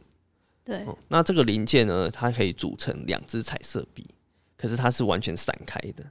[0.65, 0.85] 对。
[0.85, 4.07] 哦那这个零件呢，它可以组成两支彩色笔，
[4.57, 6.05] 可是它是完全散开的，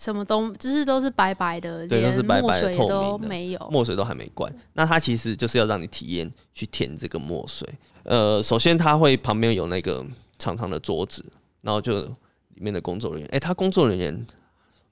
[0.00, 3.68] 什么都就是都是白白的，对都是白白的墨水都透明的没有。
[3.70, 4.50] 墨水都还没灌。
[4.72, 7.68] 那它其实就是要让你体验去填这个墨水。
[8.04, 10.02] 呃，首先它会旁边有那个
[10.38, 11.22] 长长的桌子，
[11.60, 14.26] 然后就里面的工作人员，哎、他工作人员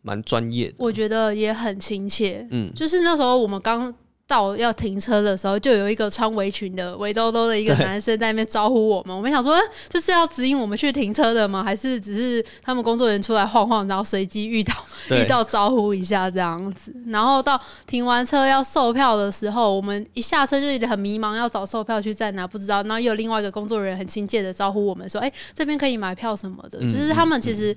[0.03, 3.92] 蛮专业的，我觉得也很亲切，嗯，就是那时候我们刚
[4.29, 9.17] 到要停车的时候，就有一个穿围裙的围兜兜的一个男生在那边招呼我们。
[9.17, 11.64] 我们想说，呃这是要指引我们去停车的吗？
[11.64, 14.75] 还是只是他们工作人员出来晃晃，然后随机遇到
[15.09, 16.95] 对 遇到招呼一下这样子？
[17.07, 22.83] 然后到停完车要售票的时候，我们一下车就有点很迷茫，要找售票区在哪不知道。
[22.83, 26.79] 然后又有另外一个工作人员很亲切的招呼我们说：“哎、这边可以买票什么的。
[26.83, 27.75] 嗯就是他们其实。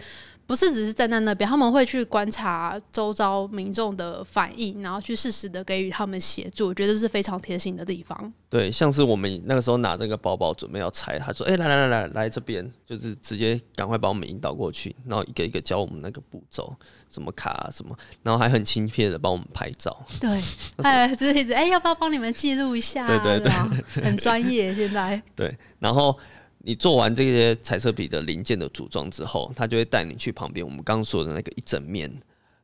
[0.51, 6.67] 不是只是站在那边，他们会去观察周遭民众的反应，然后去适时的给予他们协助。
[6.67, 8.33] 我觉得这是非常贴心的地方。
[8.49, 16.75] 对，像是我们那个时候拿这个包包准备要拆，他说：“哎、来来来来来这边，就是直接赶快把我们引导过去，然后一个一个教我们那个步骤，
[17.09, 20.05] 什么卡、啊、什么，然后还很亲切的帮我们拍照。
[20.19, 20.29] 对，
[20.83, 23.07] 哎，就是一直哎，要不要帮你们记录一下、啊？
[23.07, 24.75] 对对对很专业。
[24.75, 26.19] 现在 对，然后
[26.63, 32.11] 你做完这些彩色笔的零件的组装之后，他就会带你去旁边我们刚刚说的那个一整面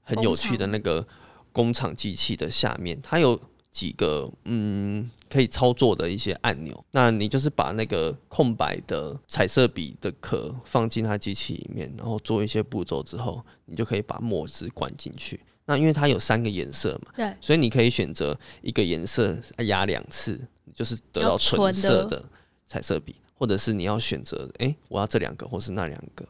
[0.02, 1.06] 很有趣的那个
[1.52, 3.40] 工厂机器的下面，它有
[3.72, 6.86] 几个嗯可以操作的一些按钮。
[6.92, 15.40] 那你就是把那个空白的彩色笔的壳放进它机器里面，然后做一些步骤之后，你就可以把墨汁灌进去。
[15.66, 20.40] 那因为它有三个颜色嘛，对所以你可以选择一个颜色压两次，
[20.74, 22.24] 就是得到纯色的
[22.66, 26.26] 彩色笔，或者是你要选择，诶，我要这两个，或是那两个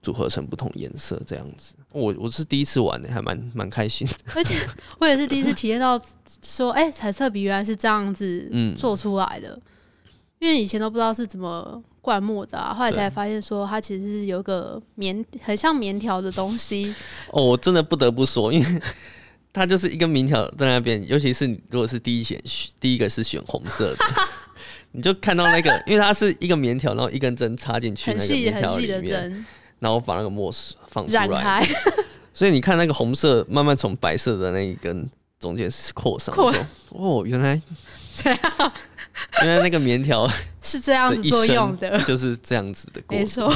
[0.00, 1.74] 组合成不同颜色这样子。
[1.90, 4.08] 我我是第一次玩的，还蛮蛮开心。
[4.34, 4.54] 而且
[4.98, 6.00] 我也是第一次体验到
[6.42, 9.60] 说，哎、彩色笔原来是这样子嗯做出来的，
[10.38, 16.94] 因为以前都不知道是怎么灌墨的啊，后来才发现说它其实是有一个棉，很像棉条的东西。
[17.30, 18.82] 哦，我真的不得不说，因为
[19.52, 22.42] 它就是一根棉条在那边，尤其是你如果是第一选
[22.80, 24.04] 第一个是选红色的。
[24.92, 29.46] 你就看到那个， 因为它是一个棉条，然后一根针插进去很那个棉细很细条里面，的针
[29.78, 31.66] 然后把那个墨水放出来，
[32.32, 35.08] 所以你看那个红色慢慢从白色的那一根
[35.40, 37.60] 中间扩上，扩说哦，原来
[38.16, 38.72] 这样
[39.42, 43.24] 原来那个棉条是这样子作用的，就是这样子的过没。
[43.24, 43.52] 错。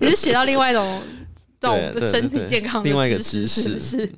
[0.00, 1.02] 你是学到另外一种
[1.60, 4.12] 这种身体健康的另外一个知识是？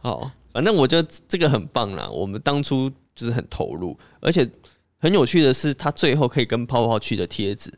[0.00, 2.08] 好，反正我觉得这个很棒啦。
[2.08, 4.48] 我们当初就是很投入，而且
[4.98, 7.72] 很有趣的是，它最后可以跟泡泡区的贴纸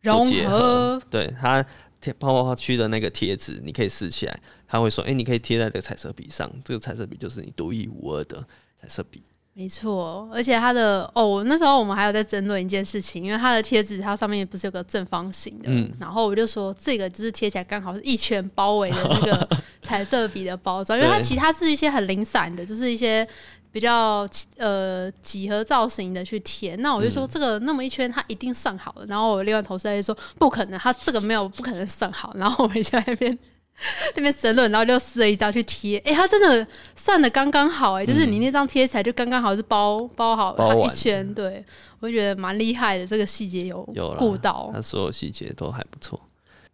[0.00, 1.64] 融合，对它
[2.00, 8.42] 贴泡泡区的那个贴纸，你可以撕起来，他会说：“哎、你可以贴在这个彩色笔上，这个彩色笔就是你独一无二的
[8.80, 9.22] 彩色笔。
[9.52, 15.92] 没错，而且它的哦，那时候我们还有在争论一件事情，因为它的贴纸它上面不是有个正方形的，嗯。
[15.98, 19.48] 然后我就说这个就是贴起来刚好是一圈包围的那个
[19.82, 23.26] 彩色笔的包装，因为它其他是一些很零散的，就是一些
[23.70, 26.76] 比较呃几何造型的去贴。
[26.76, 33.38] 那我就嗯说这个那么一圈它一定算好了，然后我另外同事就说不可能，他这个没有不可能算好，然后我们就在那边。
[34.14, 41.64] 那边争论，然后就撕了一张去贴，哎、它真的算的刚刚好、哎、就是你那张贴起来就刚刚好是包包好它一圈，对
[41.98, 46.20] 我就觉得蛮厉害的，这个细节有有啦顾到，它所有细节都还不错。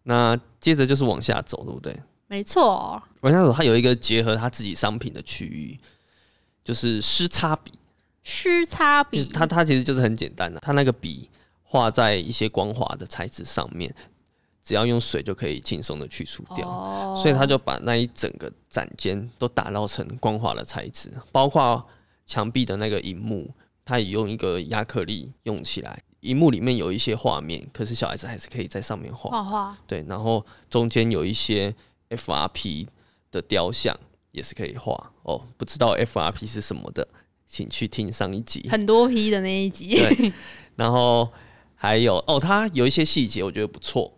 [0.02, 1.96] 那接着就是往下走，对不对？
[2.26, 5.78] 没错，往下走，它有一个结合它自己商品的区域，
[6.66, 7.72] 就是湿擦笔。
[8.24, 11.31] 湿擦笔，它它其实就是很简单的、它那个笔
[11.62, 13.94] 画在一些光滑的材质上面，
[14.64, 16.68] 只要用水就可以轻松的去除掉。
[16.68, 21.87] 哦所以他就把那一整个展间都打造成光滑的材质，包括
[22.26, 23.48] 墙壁的那个荧幕，
[23.85, 26.02] 它也用一个亚克力用起来。
[26.20, 29.31] 荧幕里面有一些画面，可是小孩子还是可以在上面画。
[29.31, 31.72] 画画，对，然后中间有一些
[32.11, 32.88] FRP
[33.31, 33.96] 的雕像
[34.37, 34.92] 也是可以画。
[35.22, 35.42] 哦。
[35.57, 37.09] 不知道 FRP 是什么的，
[37.49, 38.68] 请去听上一集。
[38.70, 40.33] 很多批的那一集，对，
[40.77, 41.29] 然后
[41.75, 44.12] 还有哦，它有一些细节我觉得不错，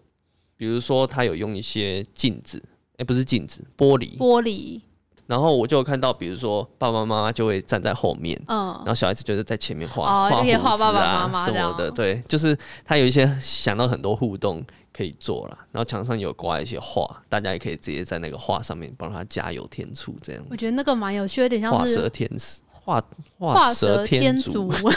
[0.57, 2.63] 比如说它有用一些镜子，
[2.99, 4.19] 哎、不是镜子，玻璃。
[4.19, 4.81] 玻璃，
[5.27, 8.67] 然后我就看到，比如说爸爸妈妈就会站在后面，嗯。
[8.79, 14.65] 然，后小孩子就是在前面画哦画胡子爸爸啊妈妈什么的，对，就是他有一些想到很多互动
[14.99, 23.01] 可以做了，然后墙上有挂一些画，大家也可以直接在那个画上面帮他加油添醋，这样我觉得那个蛮有趣，有点像画蛇是添丝，画
[23.39, 24.91] 画蛇蛇天竺竺，，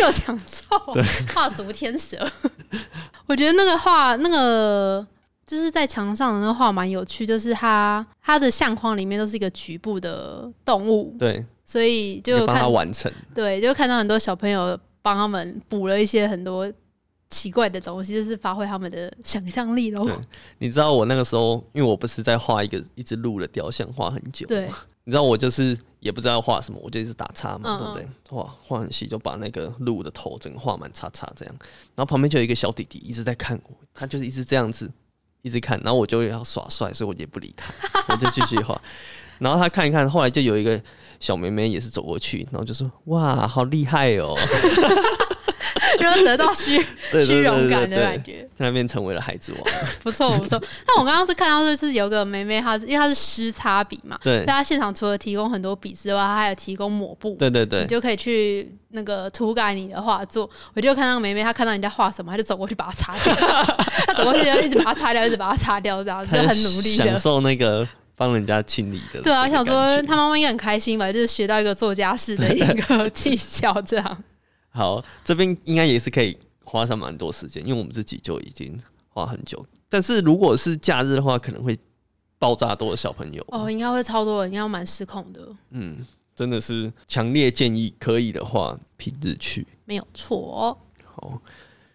[0.00, 0.76] 又讲错，
[1.32, 2.18] 画足天 蛇。
[3.28, 5.06] 我觉得那个画那个。
[5.46, 13.12] 就是在墙上的那个画蛮有趣，就是它它的相框里面都是一个局部的动物，对，所以就帮他完成。
[13.34, 16.72] 对，就看到很多小朋友帮他们补了一些很多
[17.30, 20.08] 奇怪的东西，就是发挥他们的想象力喽。
[20.58, 24.46] 你知道我那个时候，因为我不是在画一个一只鹿的雕像，画很久。
[24.46, 24.68] 对，
[25.04, 28.08] 你知道我就是也不知道画什么，我就一直打叉嘛，嗯对不对？
[28.30, 31.54] 画画很细，就把那个鹿的头整个画满叉叉这样。
[31.94, 34.90] 然后旁边就有一个小弟弟一直在看我，他就是一直这样子
[35.42, 37.72] 一直看，然后我就要耍帅，所以我也不理他，
[38.14, 38.80] 我就继续画。
[39.38, 40.80] 然后他看一看，后来就有一个
[41.18, 44.36] 小妹妹也是走过去，然后就说：“哇，好厉害哦
[46.00, 46.80] 然后得到虚
[47.26, 49.74] 虚荣感的感觉，！”在那边成为了孩子王。
[50.02, 50.60] 不错不错。
[50.86, 57.34] 那我刚刚是看到就是有个妹妹，她是因为她是湿擦笔嘛，所以对她现场除了提供很多笔之外，她还有提供抹布。
[57.36, 60.48] 对对对你，就可以去那个涂改你的画作。
[60.74, 63.34] 我就看到妹妹，她看到人家画什么，她就走过去把它擦掉。
[64.06, 67.18] 她走过去就一直把它擦掉，一直把它擦掉，这样就很努力享。
[67.18, 69.20] 受那个帮人家清理的。
[69.22, 74.24] 对啊，我想说他她妈妈应该很开心吧，就是学到一个做家事的一个技巧，这样。
[74.74, 78.76] 好，这边应该也是可以花上蛮多时间，因为我们自己就已经
[79.08, 79.64] 花很久。
[79.88, 81.78] 但是如果是假日的话，可能会
[82.40, 83.44] 爆炸多的小朋友。
[83.48, 89.64] 哦，应该会超多人，应该蛮失控的，嗯，真的是强烈建议，可以的话平日去。
[89.84, 90.76] 没有错。
[91.04, 91.40] 好，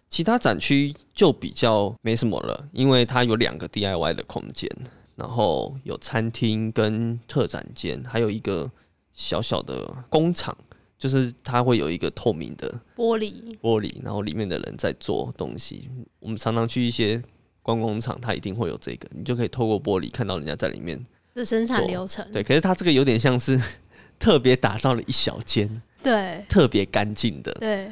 [0.08, 4.70] 其他展区就比较没什么了，因为它有两个 DIY 的空间，
[5.16, 8.70] 然后有餐厅跟特展间，还有一个
[9.12, 10.56] 小小的工厂，
[11.00, 13.32] 就是它会有一个透明的玻璃，
[13.62, 15.88] 玻璃，然后里面的人在做东西。
[16.18, 17.20] 我们常常去一些
[17.62, 21.02] 观光厂，它一定会有这个，你就可以透过玻璃看到人家在里面。
[21.32, 23.58] 的生产流程，对，可是它这个有点像是
[24.18, 27.90] 特别打造了一小间，对特别干净的对，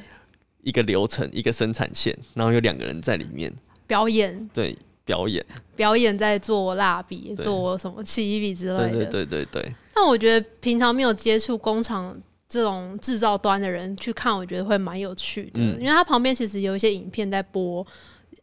[0.63, 3.51] 一个流程，一个生产线，然后有两个人在里面
[3.87, 5.43] 表演对表演。
[5.77, 8.89] 表演在做蜡笔，做什么起笔之类的。
[8.89, 17.87] 对对对对对，但我觉得平常没有接触工厂这种制造端的人去看，我觉得会蛮有趣的，嗯因为它旁边其实有一些影片在播。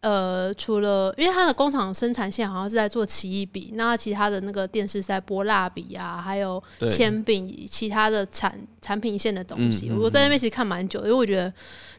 [0.01, 9.87] 呃，除了因为它的工厂生产线好像是在做奇异笔，那其他的那个电视是在播蜡笔啊，还有对铅笔，其他的产产品线的东西。
[9.89, 11.51] 嗯嗯我在那边其实看蛮久的，因为我觉得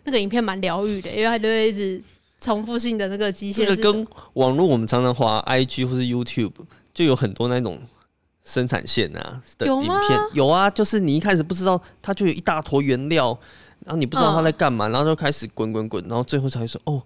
[0.05, 2.01] 那个影片蛮疗愈的，因为它就会一直
[2.39, 6.53] 重复性的那个机械跟网络我们常常滑 IG 或是 YouTube
[6.95, 7.81] 就有很多那种
[8.47, 13.39] 生产线啊的影片，有啊，就是你一开始不知道，它就有一大坨原料，
[13.85, 17.03] 然后你不知道它在干嘛，然后就开始滚滚滚，然后最后才会说哦。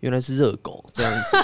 [0.00, 1.36] 原来是热狗这样子，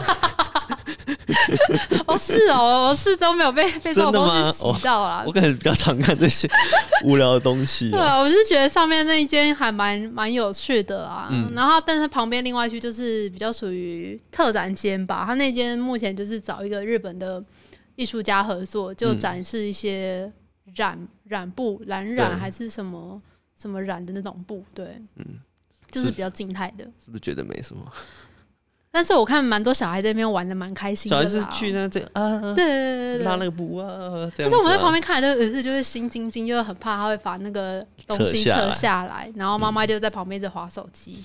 [2.06, 5.24] 哦，是哦，我是都没有被 被这种东西洗到啦。
[5.26, 6.46] 我可能比较常看这些
[7.04, 7.92] 无聊的东西、啊。
[7.92, 11.28] 对啊，我是觉得上面那一间还蛮蛮有趣的啊。
[11.30, 15.24] 嗯然后，但是旁边另外一区就是比较属于特展间吧。
[15.26, 17.42] 它那间目前就是找一个日本的
[18.00, 20.32] 艺术家合作，就嗯展示一些
[20.76, 23.20] 染染布、蓝染还是什么
[23.54, 24.64] 什么染的那种布。
[24.72, 24.86] 对，
[25.16, 25.38] 嗯
[25.90, 26.84] 就是是比较静态的。
[26.98, 27.84] 是不是觉得没什么？
[28.92, 31.24] 但是我看蛮多小孩在那边玩的蛮开心的啦。
[31.24, 33.24] 小孩是去那这啊，对对对对对。
[33.24, 33.86] 拉那个布啊，
[34.34, 34.48] 这样、啊。
[34.48, 41.22] 但是我们在旁边看的都有时就是心惊惊，就是很怕他会把那个东西扯扯下来然后妈妈就在旁边一直划手机。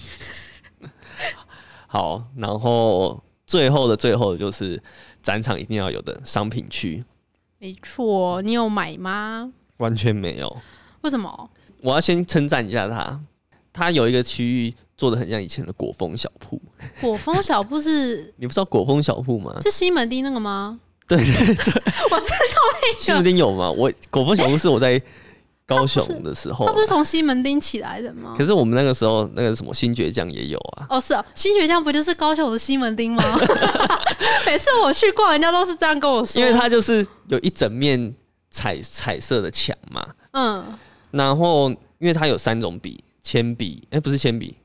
[1.87, 4.79] 好，然后最后的最后就是
[5.25, 7.03] 展场一定要有的商品区，
[7.57, 9.51] 没错，你有买吗？
[9.77, 10.57] 完全没有。
[11.01, 11.49] 为什么？
[11.81, 13.19] 我要先称赞一下他，
[13.73, 16.61] 他有一个区域做的很像以前的果风小铺。
[17.01, 19.55] 果风小铺是 你不知道果风小铺吗？
[19.63, 20.79] 是西门町那个吗？
[21.07, 21.55] 对对对，
[22.11, 23.71] 我知道西门町有吗？
[23.71, 25.01] 我果风小铺是我在
[25.65, 28.45] 高雄的时候他不，是从西门町起来的吗可？
[28.45, 30.85] 是我们那个时候那个什么新倔强也有啊。
[30.89, 33.23] 哦，是啊，新学江不就是高雄的西门町吗？
[34.45, 36.39] 每次我去逛，人家都是这样跟我说。
[36.39, 38.13] 因为它就是有一整面
[38.51, 40.63] 彩彩色的墙嘛，嗯，
[41.11, 44.55] 然后因为它有三种笔，铅笔，哎、不是铅笔，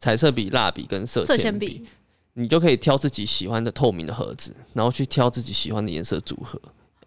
[0.00, 1.86] 彩色笔、蜡笔跟色色铅笔，
[2.32, 6.60] 你就可以挑自己喜欢的透明的盒子，然后去挑自己喜欢的颜色组合。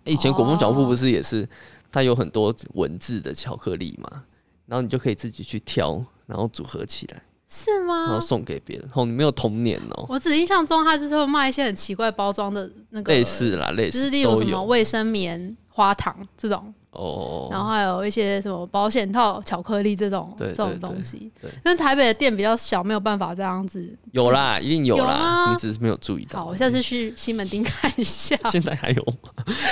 [0.05, 1.45] 以前果风小铺不是也是，
[1.91, 4.23] 它有很多文字的巧克力嘛，
[4.65, 8.19] 然后你就可以自己去挑，然后组合起来，是吗然后？
[8.19, 8.89] 送给别人。
[8.93, 21.49] 哦，你没有童年哦、我只印象中，他就是会卖一些很奇怪包装的那个，类似啦，类似就是例什么卫生棉、花糖这种，哦，然后还有一些什么保险套、巧克力这种对这种东西对。
[21.51, 23.95] 因为台北的店比较小，没有办法这样子。
[24.13, 26.39] 有啦，一定有有啦，你只是没有注意到。
[26.39, 29.31] 好，我下次去西门町看一下， 现在还有吗？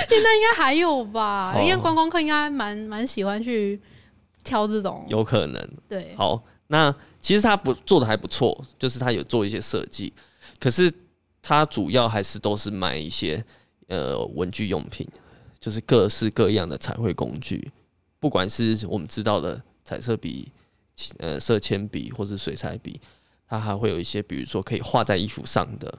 [0.10, 1.54] 现在应该还有吧？
[1.56, 3.82] 哦因为观光客应该蛮蛮喜欢去
[4.44, 5.06] 挑这种。
[5.10, 5.70] 有可能。
[5.90, 10.14] 对，好，那其实他不做的还不错，就是他有做一些设计，
[10.60, 10.92] 可是
[11.42, 13.44] 他主要还是都是卖一些
[13.88, 15.08] 呃文具用品，
[15.66, 17.72] 就是各式各样的彩绘工具，
[18.20, 20.52] 不管是我们知道的彩色笔、
[21.18, 23.02] 呃色铅笔或是水彩笔，
[23.48, 25.92] 它还会有一些，比如说可以画在衣服上的，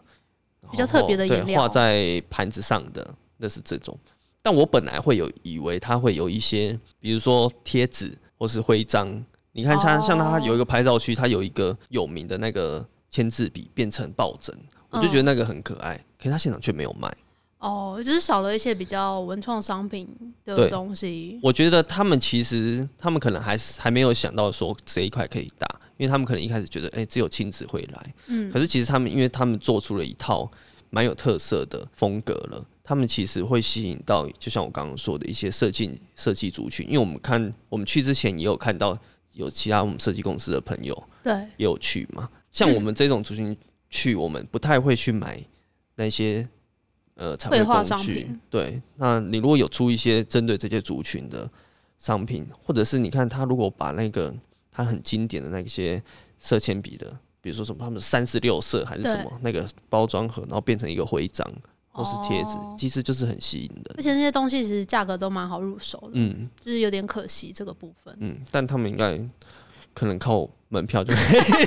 [0.71, 3.99] 比较特别的颜料对画在盘子上的，那是这种。
[4.41, 9.21] 但我本来会有以为它会有一些，比如说贴纸或是徽章。
[9.51, 14.57] 你看像，像它哦有一个拍照区，它有一个有名的那个签字笔变成抱枕，
[14.91, 15.97] 我就觉得那个很可爱。
[16.17, 17.13] 可是它现场却没有卖。
[17.59, 20.09] 哦，就是少了一些比较文创商品
[20.45, 21.41] 的东西。
[21.43, 28.51] 我觉得他们其实他们可能还是还没有想到说这一块可以打，因为他们可能一开始觉得，哎、只有亲子会来，嗯。
[28.53, 30.49] 可是其实他们因为他们做出了一套
[30.91, 38.97] 蛮有特色的风格了，他们其实会吸引到，就像我刚刚说的一些设计设计族群，因为我们看我们去之前也有看到
[39.33, 43.57] 有其他我们设计公司的朋友对，也有去嘛，像我们这种族群
[43.89, 45.43] 去，我们不太会去买
[45.97, 46.47] 那些
[47.17, 48.31] 呃彩绘绘画工具。
[48.49, 51.49] 对，那你如果有出一些针对这些族群的
[51.99, 54.33] 商品，或者是你看他如果把那个
[54.71, 56.03] 他很经典的那些
[56.39, 57.07] 色铅笔的，
[57.41, 61.47] 比如说什么他们三十六色还是什么那个包装盒，然后变成一个徽章
[61.91, 62.75] 或是贴纸，哦。
[62.79, 63.95] 其实就是很吸引的。
[63.97, 66.49] 而且那些东西其实价格都蛮好入手的，嗯。
[66.65, 68.15] 就是有点可惜这个部分。
[68.21, 69.19] 嗯，但他们应该
[69.95, 71.19] 可能靠门票就不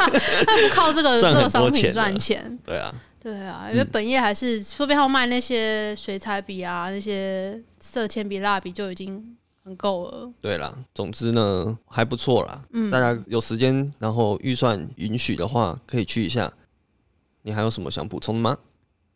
[0.72, 10.32] 靠这个 这赚多个商品钱赚钱，对啊，对啊，因为本业还是说不定他卖那些水彩笔啊，那些色铅笔、蜡笔就已经很够了。
[10.40, 12.62] 对啦，总之呢还不错啦。
[12.72, 16.52] 嗯大家有时间，然后预算允许的话，可以去一下。
[17.42, 18.58] 你还有什么想补充的吗？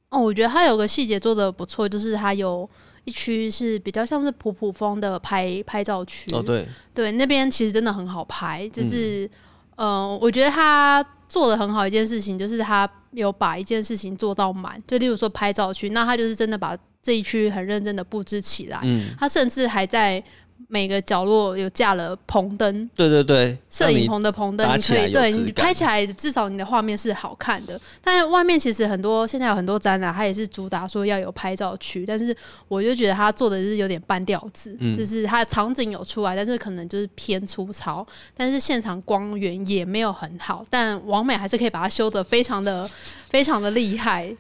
[0.10, 2.70] 哦，我觉得它有个细节做的不错，就是它有
[3.04, 6.30] 一区是比较像是普普风的拍拍照区。
[6.34, 9.30] 哦，对，对，那边其实真的很好拍，嗯就是、
[9.76, 20.24] 呃，我觉得他做的很好一件事情，就是他有把一件事情做到满，就例如说拍照区，那他就是真的把这一区很认真的布置起来，嗯，他甚至还在
[20.68, 22.90] 每个角落有架了棚灯。
[22.96, 27.80] 对对对，摄影棚的棚灯，你可以对你拍起来，至少你的画面是好看的。
[28.02, 32.36] 但是外面其实很多现在有很多展览，它也是主打说要有拍照区，但是
[32.68, 38.06] 我就觉得他做的是有点半吊子，嗯就是它的场景有出来，但是可能就是偏粗糙，
[38.36, 42.90] 但是现场光源也没有很好，但王美还是可以把它修的非常的
[43.30, 44.36] 非常的厉害。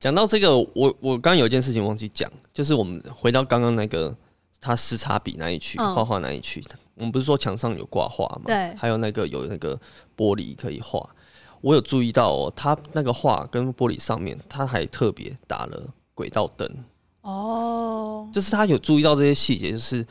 [0.00, 4.14] 讲到这个，我我刚刚有一件事情忘记讲，就是我们回到刚刚那个
[4.60, 8.42] 他湿擦笔那一区，嗯画画那一区，我们不是说墙上有挂画吗？
[8.46, 9.78] 对还有那个有那个
[10.16, 11.08] 玻璃可以画。
[11.60, 16.70] 我有注意到哦，他那个画跟玻璃上面，他还特别打了轨道灯，
[17.22, 20.06] 哦，就是他有注意到这些细节，就是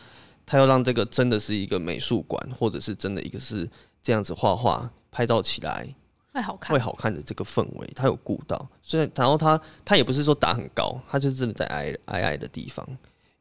[0.45, 3.69] 他要让这个真的是一个美术馆，或者是真的一个是
[4.03, 5.87] 这样子画画拍照起来
[6.33, 8.67] 会好看会，好看的这个氛围，他有顾到。
[8.81, 12.85] 所以，然后他他也不是说打很高，他就是真的在矮矮矮的地方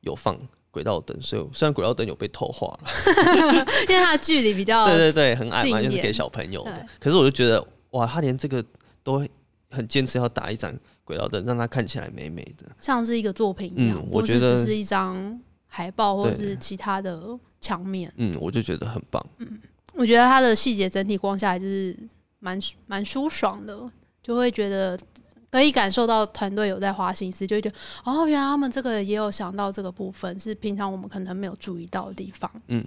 [0.03, 0.39] 有放
[0.77, 2.91] 轨道灯，所以虽然轨道灯有被透化了，
[3.89, 6.87] 因为它的距离比较 对对对，很矮嘛，就是给小朋友的。
[7.01, 8.63] 可是我就觉得，哇，他连这个
[9.03, 9.27] 都
[9.71, 12.67] 很坚持要打一盏轨道灯，让它看起来美美的。
[12.79, 17.19] 像是一个作品一样，嗯我觉得只是一张海报或者是其他的
[17.59, 18.13] 墙面。
[18.19, 19.25] 嗯，我就觉得很棒。
[19.39, 19.59] 嗯
[19.95, 21.97] 我觉得它的细节整体光下来就是
[22.39, 23.75] 蛮蛮舒爽的，
[24.23, 24.99] 就会觉得
[25.51, 32.51] 可以感受到团队有在花心思，就会觉得哦，原来他们这个也有想到这个部分，是平常我们可能没有注意到的地方。
[32.69, 32.85] 嗯，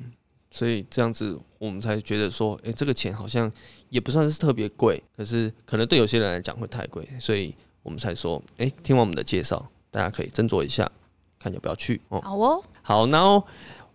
[0.51, 3.51] 所以这样子我们才觉得说，诶，这个钱好像
[3.89, 10.89] 也不算是特别贵，可是可能对有些人来讲会太贵，所以我们才说，诶，听完我们的介绍，大家可以斟酌一下，
[11.39, 12.22] 看要不要去哦。
[12.22, 13.43] 好哦，好，然后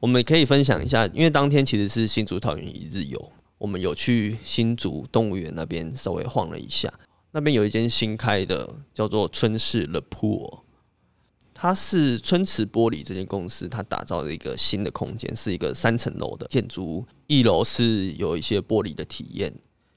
[0.01, 6.93] 我们可以分享一下，因为当天其实是新竹桃园一日游，我们有去新竹动物园那边稍微晃了一下，
[7.37, 10.61] 那边有一间新开的叫做春市 The Pool，
[11.53, 19.53] 它是春池玻璃这间公司，它打造的一个新的空间，是一个三层楼的建筑物，一楼是有一些玻璃的体验，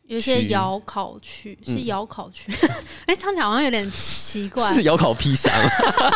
[0.08, 1.86] 有一些区窑烤区是嗯。
[1.86, 2.52] 窑烤区，
[3.06, 5.70] 哎、听起来好像有点奇怪，是窑烤披萨吗，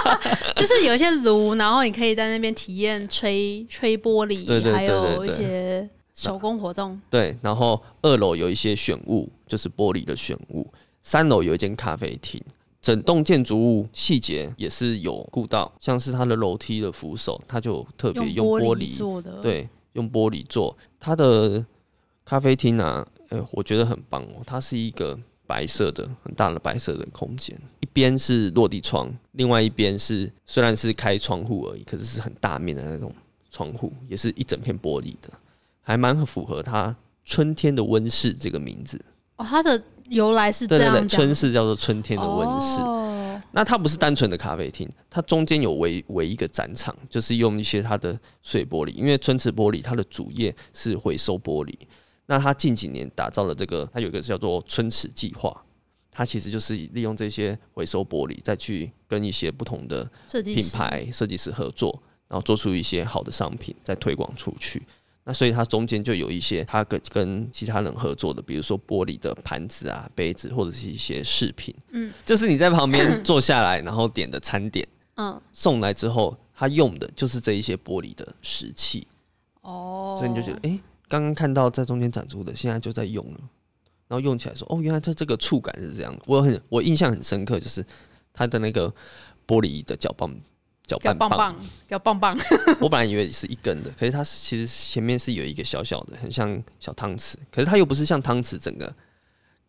[0.57, 6.99] 就是有一些炉，然后你可以在那边体验吹吹玻璃，对对对还有一些手工活动。
[7.11, 10.65] 对，然后二楼有一些选物，就是玻璃的选物。
[11.01, 12.41] 三楼有一间咖啡厅，
[12.81, 20.75] 整栋建筑物细节也是有顾到，像是它的楼梯的扶手，它就特别用玻玻璃，做的，，对，用玻璃做。
[20.99, 21.65] 它的
[22.23, 33.13] 咖啡厅啊，呃，我觉得很棒哦，它是一个白色的很大的白色的空间，一边是落地窗，另外一边是虽然是开窗户而已，可是是很大面的那种
[33.49, 35.29] 窗户，也是一整片玻璃的，
[35.81, 36.95] 还蛮符合它
[37.25, 38.99] 春天的温室这个名字。
[39.35, 42.81] 哦，它的由来是对对对，这样讲，春市叫做春天的温室。
[42.81, 51.73] 哦，那它不是单纯的咖啡厅，它中间有围围一个展场，就是用一些它的碎玻璃，因为春池玻璃它的主业是回收玻璃。
[52.25, 55.63] 那它近几年打造了这个，它有一个叫做春池计划，
[56.11, 60.09] 它其实就是利用这些回收玻璃，再去跟一些不同的
[60.43, 64.81] 品牌设计师合作，然后做出一些好的商品，再推广出去。
[65.23, 71.73] 那所以它中间就有一些它跟跟其他人合作的，比如说玻璃的盘子啊、杯子，或者是一些饰品。
[71.91, 79.05] 嗯，就是你在旁边 坐下来，然后点的餐点嗯，送来之后，他用的就是这一些玻璃的石器，
[79.61, 83.39] 哦，所以你就觉得，哎、刚刚看到在中间展出的，现在就在用了，
[84.07, 86.21] 然后用起来说，哦，原来这这个触感是这样的。
[86.25, 87.85] 我很我印象很深刻，就是
[88.33, 88.89] 它的那个
[89.45, 90.35] 玻璃的搅拌搅
[90.85, 91.55] 叫拌棒棒，
[91.87, 92.37] 叫棒棒，
[92.79, 98.93] 我本来以为是一根的，可是它其实前面是有一个小小的，很像小汤匙，可是它又不是像汤匙整个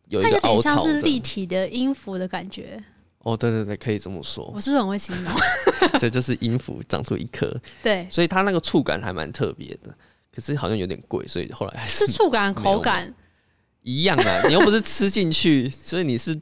[0.08, 0.80] 有一它个有点像。
[0.80, 2.82] 是立体的音符的感觉。
[3.18, 5.32] 哦，对对对，可以这么说我，是不是很会形容？
[6.00, 9.94] 这就是音符长出一颗，对，所以它那个触感还蛮特别的。
[10.34, 13.14] 可是好像有点贵，所以后来还是是触感、口感，
[13.82, 14.48] 一样啊。
[14.48, 16.34] 你又不是吃进去，所以你是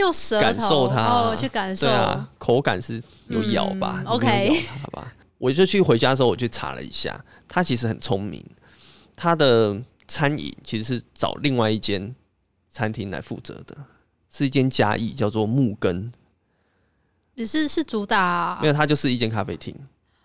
[0.00, 1.94] 用舌头感受它哦去感受对。
[1.94, 5.12] 啊，口感是有咬吧、OK 咬它吧。
[5.38, 8.44] 我就去回家的时候，我去查了一下，他其实很聪明，
[9.16, 12.14] 他的餐饮其实是找另外一间
[12.68, 13.74] 餐厅来负责的，
[14.28, 16.12] 是一间家艺，叫做木根，
[17.34, 19.74] 你是是主打没有，它就是一间咖啡厅。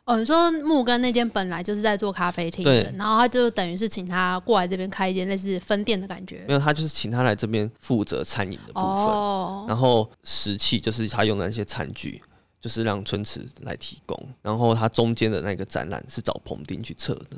[0.06, 6.54] 哦，你说木根那间本来就是在做咖啡厅的，然后他就等于是请他过来这边开一间类似分店的感觉没。
[6.54, 12.22] 有，他就是请他来这边负责餐饮的部分，哦，然后食器就是他用的那些餐具，
[12.62, 14.16] 就是让春池来提供。
[14.44, 17.38] 然后他中间的那个展览是找彭丁去测的，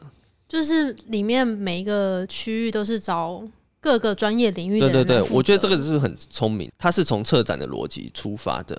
[0.49, 3.41] 就是里面每一个区域都是找
[3.79, 8.77] 各个专业领域的对对对，我觉得这个是很聪明，他是从策展的逻辑出发的，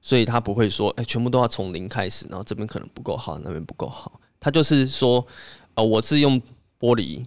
[0.00, 5.24] 所以他不会说，哎、全部都要从零开始，然后这边可能不够好，那边不够好，他就是说，
[5.74, 6.40] 呃，我是用
[6.78, 7.24] 玻璃，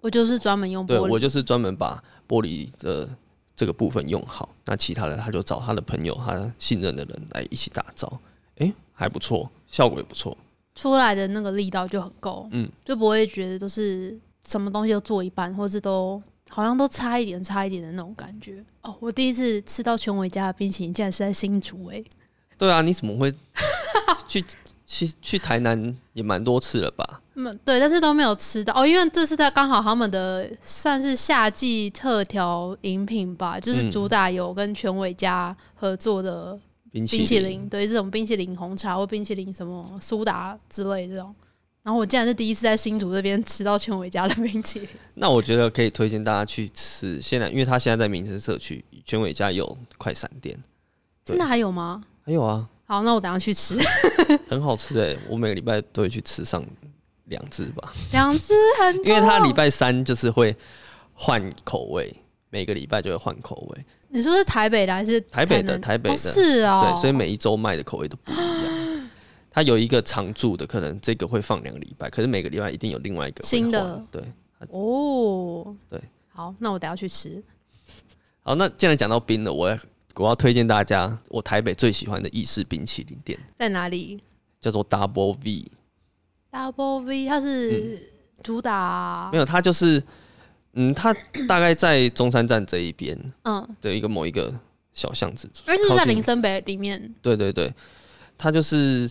[0.00, 3.08] 我就是专门用玻璃，对我就是专门把玻璃的
[3.54, 8.18] 这个部分用好，那其他的他就找他的朋友，他信任的人来一起打造，
[8.56, 10.36] 哎、还不错，效果也不错，
[10.74, 18.64] 出来的那个力道就很够，嗯，就不会觉得都是什么东西都做一半，或是都好像都差一点差一点的那种感觉。
[18.82, 22.02] 哦，我第一次吃到全伟家的冰淇淋，竟然是在新竹哎、
[22.56, 23.32] 对啊，你怎么会
[24.26, 24.44] 去
[24.86, 27.20] 去去台南也蛮多次了吧？
[27.34, 36.58] 嗯，对，但是都没有吃到哦，因为这是他刚好他们的算是夏季特调饮品吧，就是嗯主打有跟全伟家合作的
[36.90, 41.32] 冰淇冰淇淋，对，这种冰淇淋红茶或冰淇淋什么苏打之类这种。
[41.88, 47.18] 然后我竟然是第一次在新竹这边吃到全伟家的冰淇淋， 那我觉得可以推荐大家去吃。
[47.18, 50.54] 现在，因为他现在在民生社区，全伟家有快闪店，
[51.24, 51.32] 对。
[51.34, 52.02] 现在还有吗？
[52.26, 53.74] 还有啊，好，那我等下去吃。
[54.50, 56.62] 很好吃哎、我每个礼拜都会去吃上
[57.24, 60.54] 两只吧，两只很，因为他礼拜三就是会
[61.14, 62.14] 换口味，
[62.50, 66.14] 每个礼拜就会换口味，你说是台北的还是台北的台北的。
[66.14, 68.77] 哦是哦，对，所以每一周卖的口味都不一样。
[69.58, 73.96] 它有一个常驻的，可能这个会放两个礼拜，可是每个礼拜一定有另外一个新的。
[73.96, 74.22] 换对，
[74.70, 77.42] 哦，对，好，那我等下去吃。
[78.44, 79.76] 好，那既然讲到冰了，我要
[80.14, 84.20] 我要推荐大家我台北最喜欢的意式冰淇淋店，在哪里？
[84.60, 85.64] 叫做 Double V。
[86.52, 88.12] ？Double V，它是
[88.44, 89.28] 主打。
[89.28, 90.00] 嗯没有，它就是，
[90.74, 91.12] 嗯，它
[91.48, 93.18] 大概在中山站这一边。
[93.42, 94.54] 嗯，的一个某一个
[94.94, 97.12] 小巷子，而是在林森北里面。
[97.20, 97.74] 对对对，
[98.36, 99.10] 它就是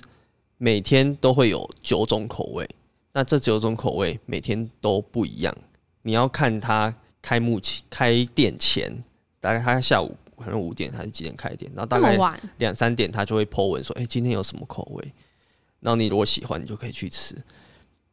[0.58, 2.68] 每天都会有九种口味，
[3.14, 5.56] 那这九种口味每天都不一样。
[6.02, 8.92] 你要看它开幕前开店前，
[9.40, 12.18] 大概它下午可能五点还是几点开店，然后大概
[12.58, 15.14] 两三点它就会 po 文说，哎、今天有什么口味？
[15.80, 17.36] 然后你如果喜欢，你就可以去吃，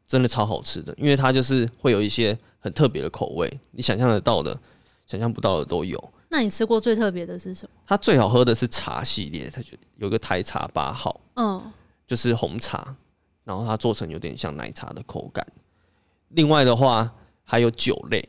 [0.06, 4.58] 真的超好吃的，因为它就是会有一些很特别的口味，你想象得到的、
[5.06, 6.12] 想象不到的都有。
[6.28, 7.70] 那你吃过最特别的是什么？
[7.86, 11.72] 它最好喝的是茶系列，它就有个台茶八号，嗯，
[12.06, 12.94] 就是红茶，
[13.44, 15.46] 然后它做成有点像奶茶的口感。
[16.30, 17.12] 另外的话
[17.44, 18.28] 还有酒类，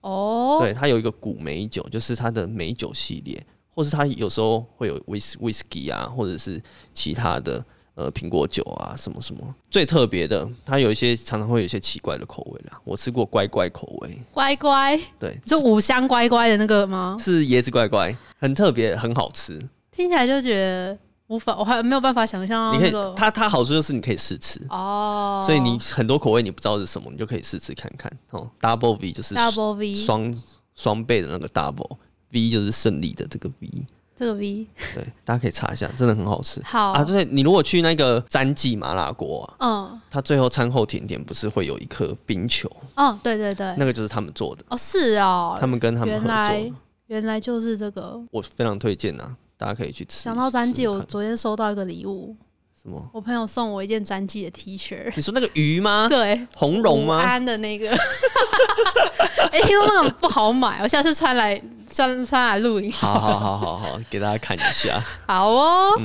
[0.00, 6.60] 哦，对，它有一个古美酒，就是它的美酒系列，或是它有时候会有威士威士忌啊，或者是
[6.92, 7.64] 其他的
[7.94, 9.54] 呃苹果酒啊什么什么。
[9.70, 12.80] 最特别的，它有一些常常会有一些奇怪的口味啦。
[12.84, 17.16] 我吃过乖乖口味，乖乖，对，就五香乖乖的那个吗？
[17.20, 19.60] 是椰子乖乖，很特别，很好吃。
[19.92, 20.98] 听起来就觉得
[21.34, 24.60] 无法，我还没有办法想象你可以，它它好处就是你可以试吃。
[24.68, 28.48] 哦，所以你很多口味你不知道是什么，你就可以试吃看看哦。
[28.60, 30.34] Double V 就是 double V 双
[30.74, 33.68] 双倍的那个 Double，V 就是胜利的这个 V，
[34.16, 36.62] 这个 V 对，大家可以查一下，真的很好吃。
[36.64, 36.92] 好。
[36.92, 37.02] 啊。
[37.04, 40.00] 对，你如果去那个詹记麻辣锅啊，嗯。
[40.10, 46.72] 它最后餐后甜点不是会有一颗冰球，哦，对对对，那个就是他们做的，哦是哦，他们跟他们合原来作，
[47.06, 48.20] 原来就是这个。
[48.30, 50.22] 我非常推荐啊，大家可以去吃。
[50.22, 52.36] 想到詹记，我昨天收到一个礼物，
[52.82, 53.10] 什么？
[53.12, 56.06] 我朋友送我一件詹记的 T 恤，你说那个鱼吗？
[56.08, 57.20] 对，午红龙吗？
[57.22, 57.90] 安的那个，
[59.52, 62.90] 哎、听说那种不好买，我下次穿来穿穿来录影。
[62.92, 65.02] 好好好好好，给大家看一下。
[65.26, 66.00] 好哦，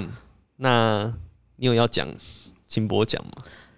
[0.57, 1.13] 那
[1.55, 2.07] 你有要讲
[2.67, 3.31] 金波奖吗，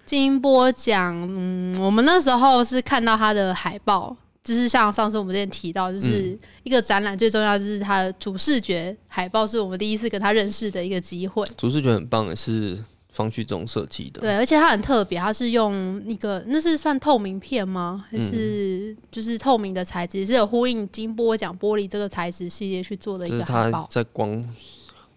[0.06, 11.48] 金波奖，嗯，我们那时候是看到他的海报，就是像上次我们之前提到，就是一个展览最重要就是它的主视觉海报，是我们第一次跟他认识的一个机会。
[11.56, 14.22] 主视觉很棒，也是方旭中设计的。
[14.22, 18.04] 对，而且它很特别，它是用一个那是算透明片吗？
[18.10, 23.88] 还是就是透明的材质，是有呼应金波奖玻璃这个材质系列去做的一个海报。
[23.92, 24.44] 在光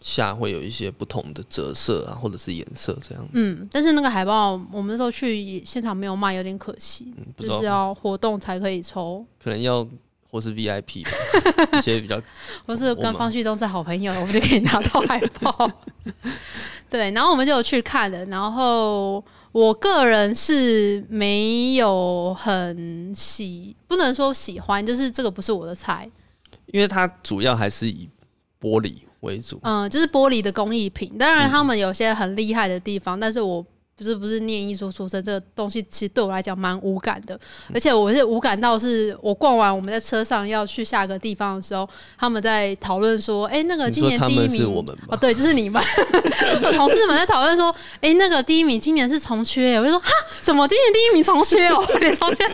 [0.06, 3.30] 下会有一些不同的折射啊，或者是颜色这样子。
[3.32, 9.24] 嗯，但是那个海报我们那时候去现场没有卖，有点可惜，就是要活动才可以抽。
[9.42, 9.88] 可能要
[10.30, 11.10] 或是 VIP 吧，
[11.80, 12.20] 一些比较
[12.66, 15.70] 或是跟方旭东是好朋友，我们就可以拿到海报。
[16.90, 26.10] 对，然后我们就有去看了，然后我个人是没有很喜，不能说喜欢，就是这个不是我的菜。
[26.66, 28.06] 因为它主要还是以
[28.60, 29.58] 玻璃为主。
[29.64, 33.64] 嗯，就是玻璃的工艺品，当然他们有些很厉害的地方，但是我。
[33.96, 37.38] 不是不是念艺术出身，这个东西其实对我来讲蛮无感的，
[37.72, 45.80] 而且我是无感到是我逛完我们在车上要去下个地方的时候，他们在讨论说，哎、那个今年第一名是我们哦，对，就是你们，
[46.64, 50.10] 我同事们在讨论说，哎、那个第一名今年是重缺，我就说哈，
[50.42, 51.68] 什么今年第一名重缺？
[51.68, 52.44] 哦，连重缺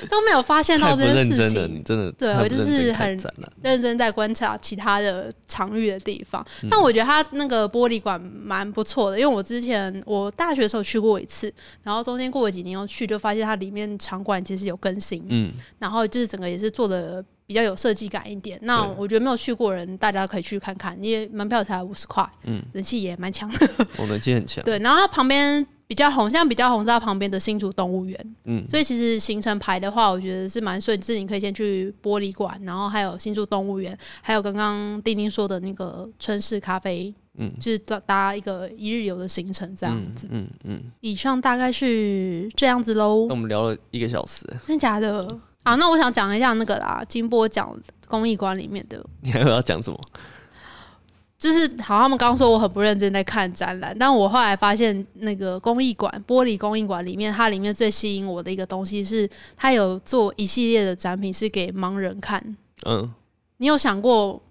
[0.10, 1.82] 都没有发现到这件事情你。
[1.82, 3.16] 真的对我就是很。
[3.62, 18.58] 认真在观察其他的场域的地方，嗯但我觉得它那个玻璃馆蛮不错的，因为我之前我大学的时候去过一次，然后中间过了几年又去，就发现它里面场馆其实有更新，嗯，然后就是整个也是做的比较有设计感一点。
[18.62, 23.68] 那我觉得没有去过的人，大家可以去看看，因为门票才五十块，嗯人气也蛮强的。
[23.98, 24.62] 我能力很强。
[24.64, 40.26] 对，然后它旁边比较红，现在比较红是它旁边的新竹动物园，嗯，所以其实行程排的话，我觉得是蛮顺，就是你可以先去玻璃馆，然后还有新竹动物园，还有刚刚丁丁说的那个春市咖啡，嗯就是搭搭一个一日游的行程这样子。
[40.30, 45.28] 嗯嗯，以上大概是这样子喽那，我们聊了一个小时，真的假的？
[45.62, 47.76] 啊，那我想讲一下那个啦，金波奖
[48.08, 50.00] 公益馆里面的 你还有要讲什么？
[51.38, 62.42] 就是好，他们刚刚说我很不认真在看展览，但我后来发现那个工艺馆玻璃工艺馆里面，它里面最吸引我的一个东西是，它有做一系列的展品是给盲人看。
[62.86, 63.06] 嗯，
[63.58, 64.42] 你有想过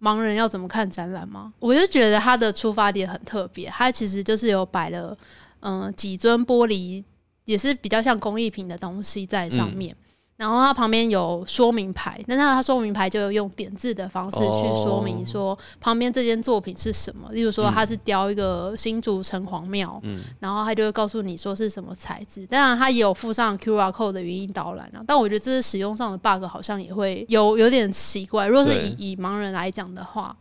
[0.00, 1.52] 盲人要怎么看展览吗？
[1.58, 5.16] 我就觉得它的出发点很特别，它其实就是有摆了
[5.60, 7.04] 嗯、呃几尊玻璃，
[7.44, 9.94] 也是比较像工艺品的东西在上面。
[10.40, 17.28] 然后它旁边有说明牌，但是它说明牌就用点字的方式去说明说旁边这件作品是什么。
[17.32, 22.46] 例如说，它是雕一个新竹城隍庙，嗯然后它就会告诉你说是什么材质。
[22.46, 25.04] 当然，它也有附上 QR code 的语音导览啊。
[25.06, 28.46] 但我觉得这是使用上的 bug，好像也会有有点奇怪。
[28.46, 30.34] 如果是以以盲人来讲的话，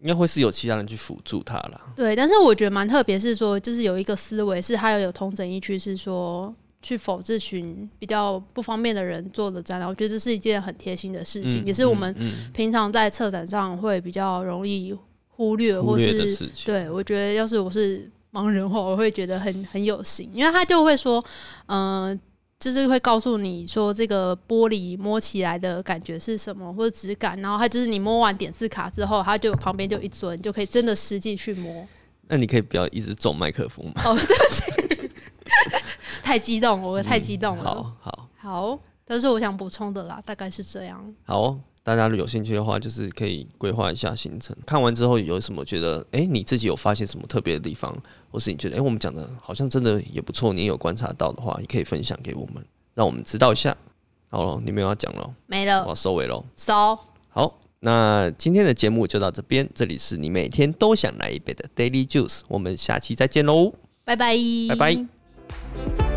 [0.00, 1.78] 应该会是有其他人去辅助他啦。
[1.94, 6.52] 对，但是我觉得蛮特别，是说就是有一个思维是，还有有同整一区是说
[6.82, 14.92] 去否这群比较不方便的人做的展览，我觉得这是一件很贴心的事情，嗯也是我们嗯平常在策展上会比较容易
[15.28, 16.50] 忽略，或是。
[16.64, 21.24] 对我觉得要是我是盲人的话，我会觉得很很有心，因为他就会说，
[21.66, 22.18] 嗯、
[22.58, 31.86] 就是会告诉你说这个玻璃摸起来的感觉是什么或者质感，然后他就是你摸完点字卡之后，他就旁边就一尊，你就可以真的实际去摸。
[32.28, 34.02] 那你可以不要一直中麦克风吗？
[34.04, 35.10] 哦，对不起，
[36.24, 37.64] 太激动了，我太激动了。
[37.64, 41.14] 好好好，但是我想补充的啦，大概是这样。
[41.24, 44.56] 好哦，大家如果有兴趣的话，就是可以规划一下行程。
[44.64, 47.96] 看完之后有什么觉得，哎、你自己有发现什么特别的地方，
[48.30, 52.64] 或是你觉得，哎、我们讲的好像真的也不错，你也有观察到的话，也可以分享给我们，
[52.94, 53.76] 让我们知道一下。
[54.28, 56.44] 好了，你们有要讲了，我没了要收尾喽。
[56.54, 56.96] ，so
[57.28, 63.72] 好，那今天的节目就到这边，这里是你每天都想来一杯的 Daily Juice，我们下期再见喽，
[64.04, 64.36] 拜拜，
[64.70, 66.11] 拜拜。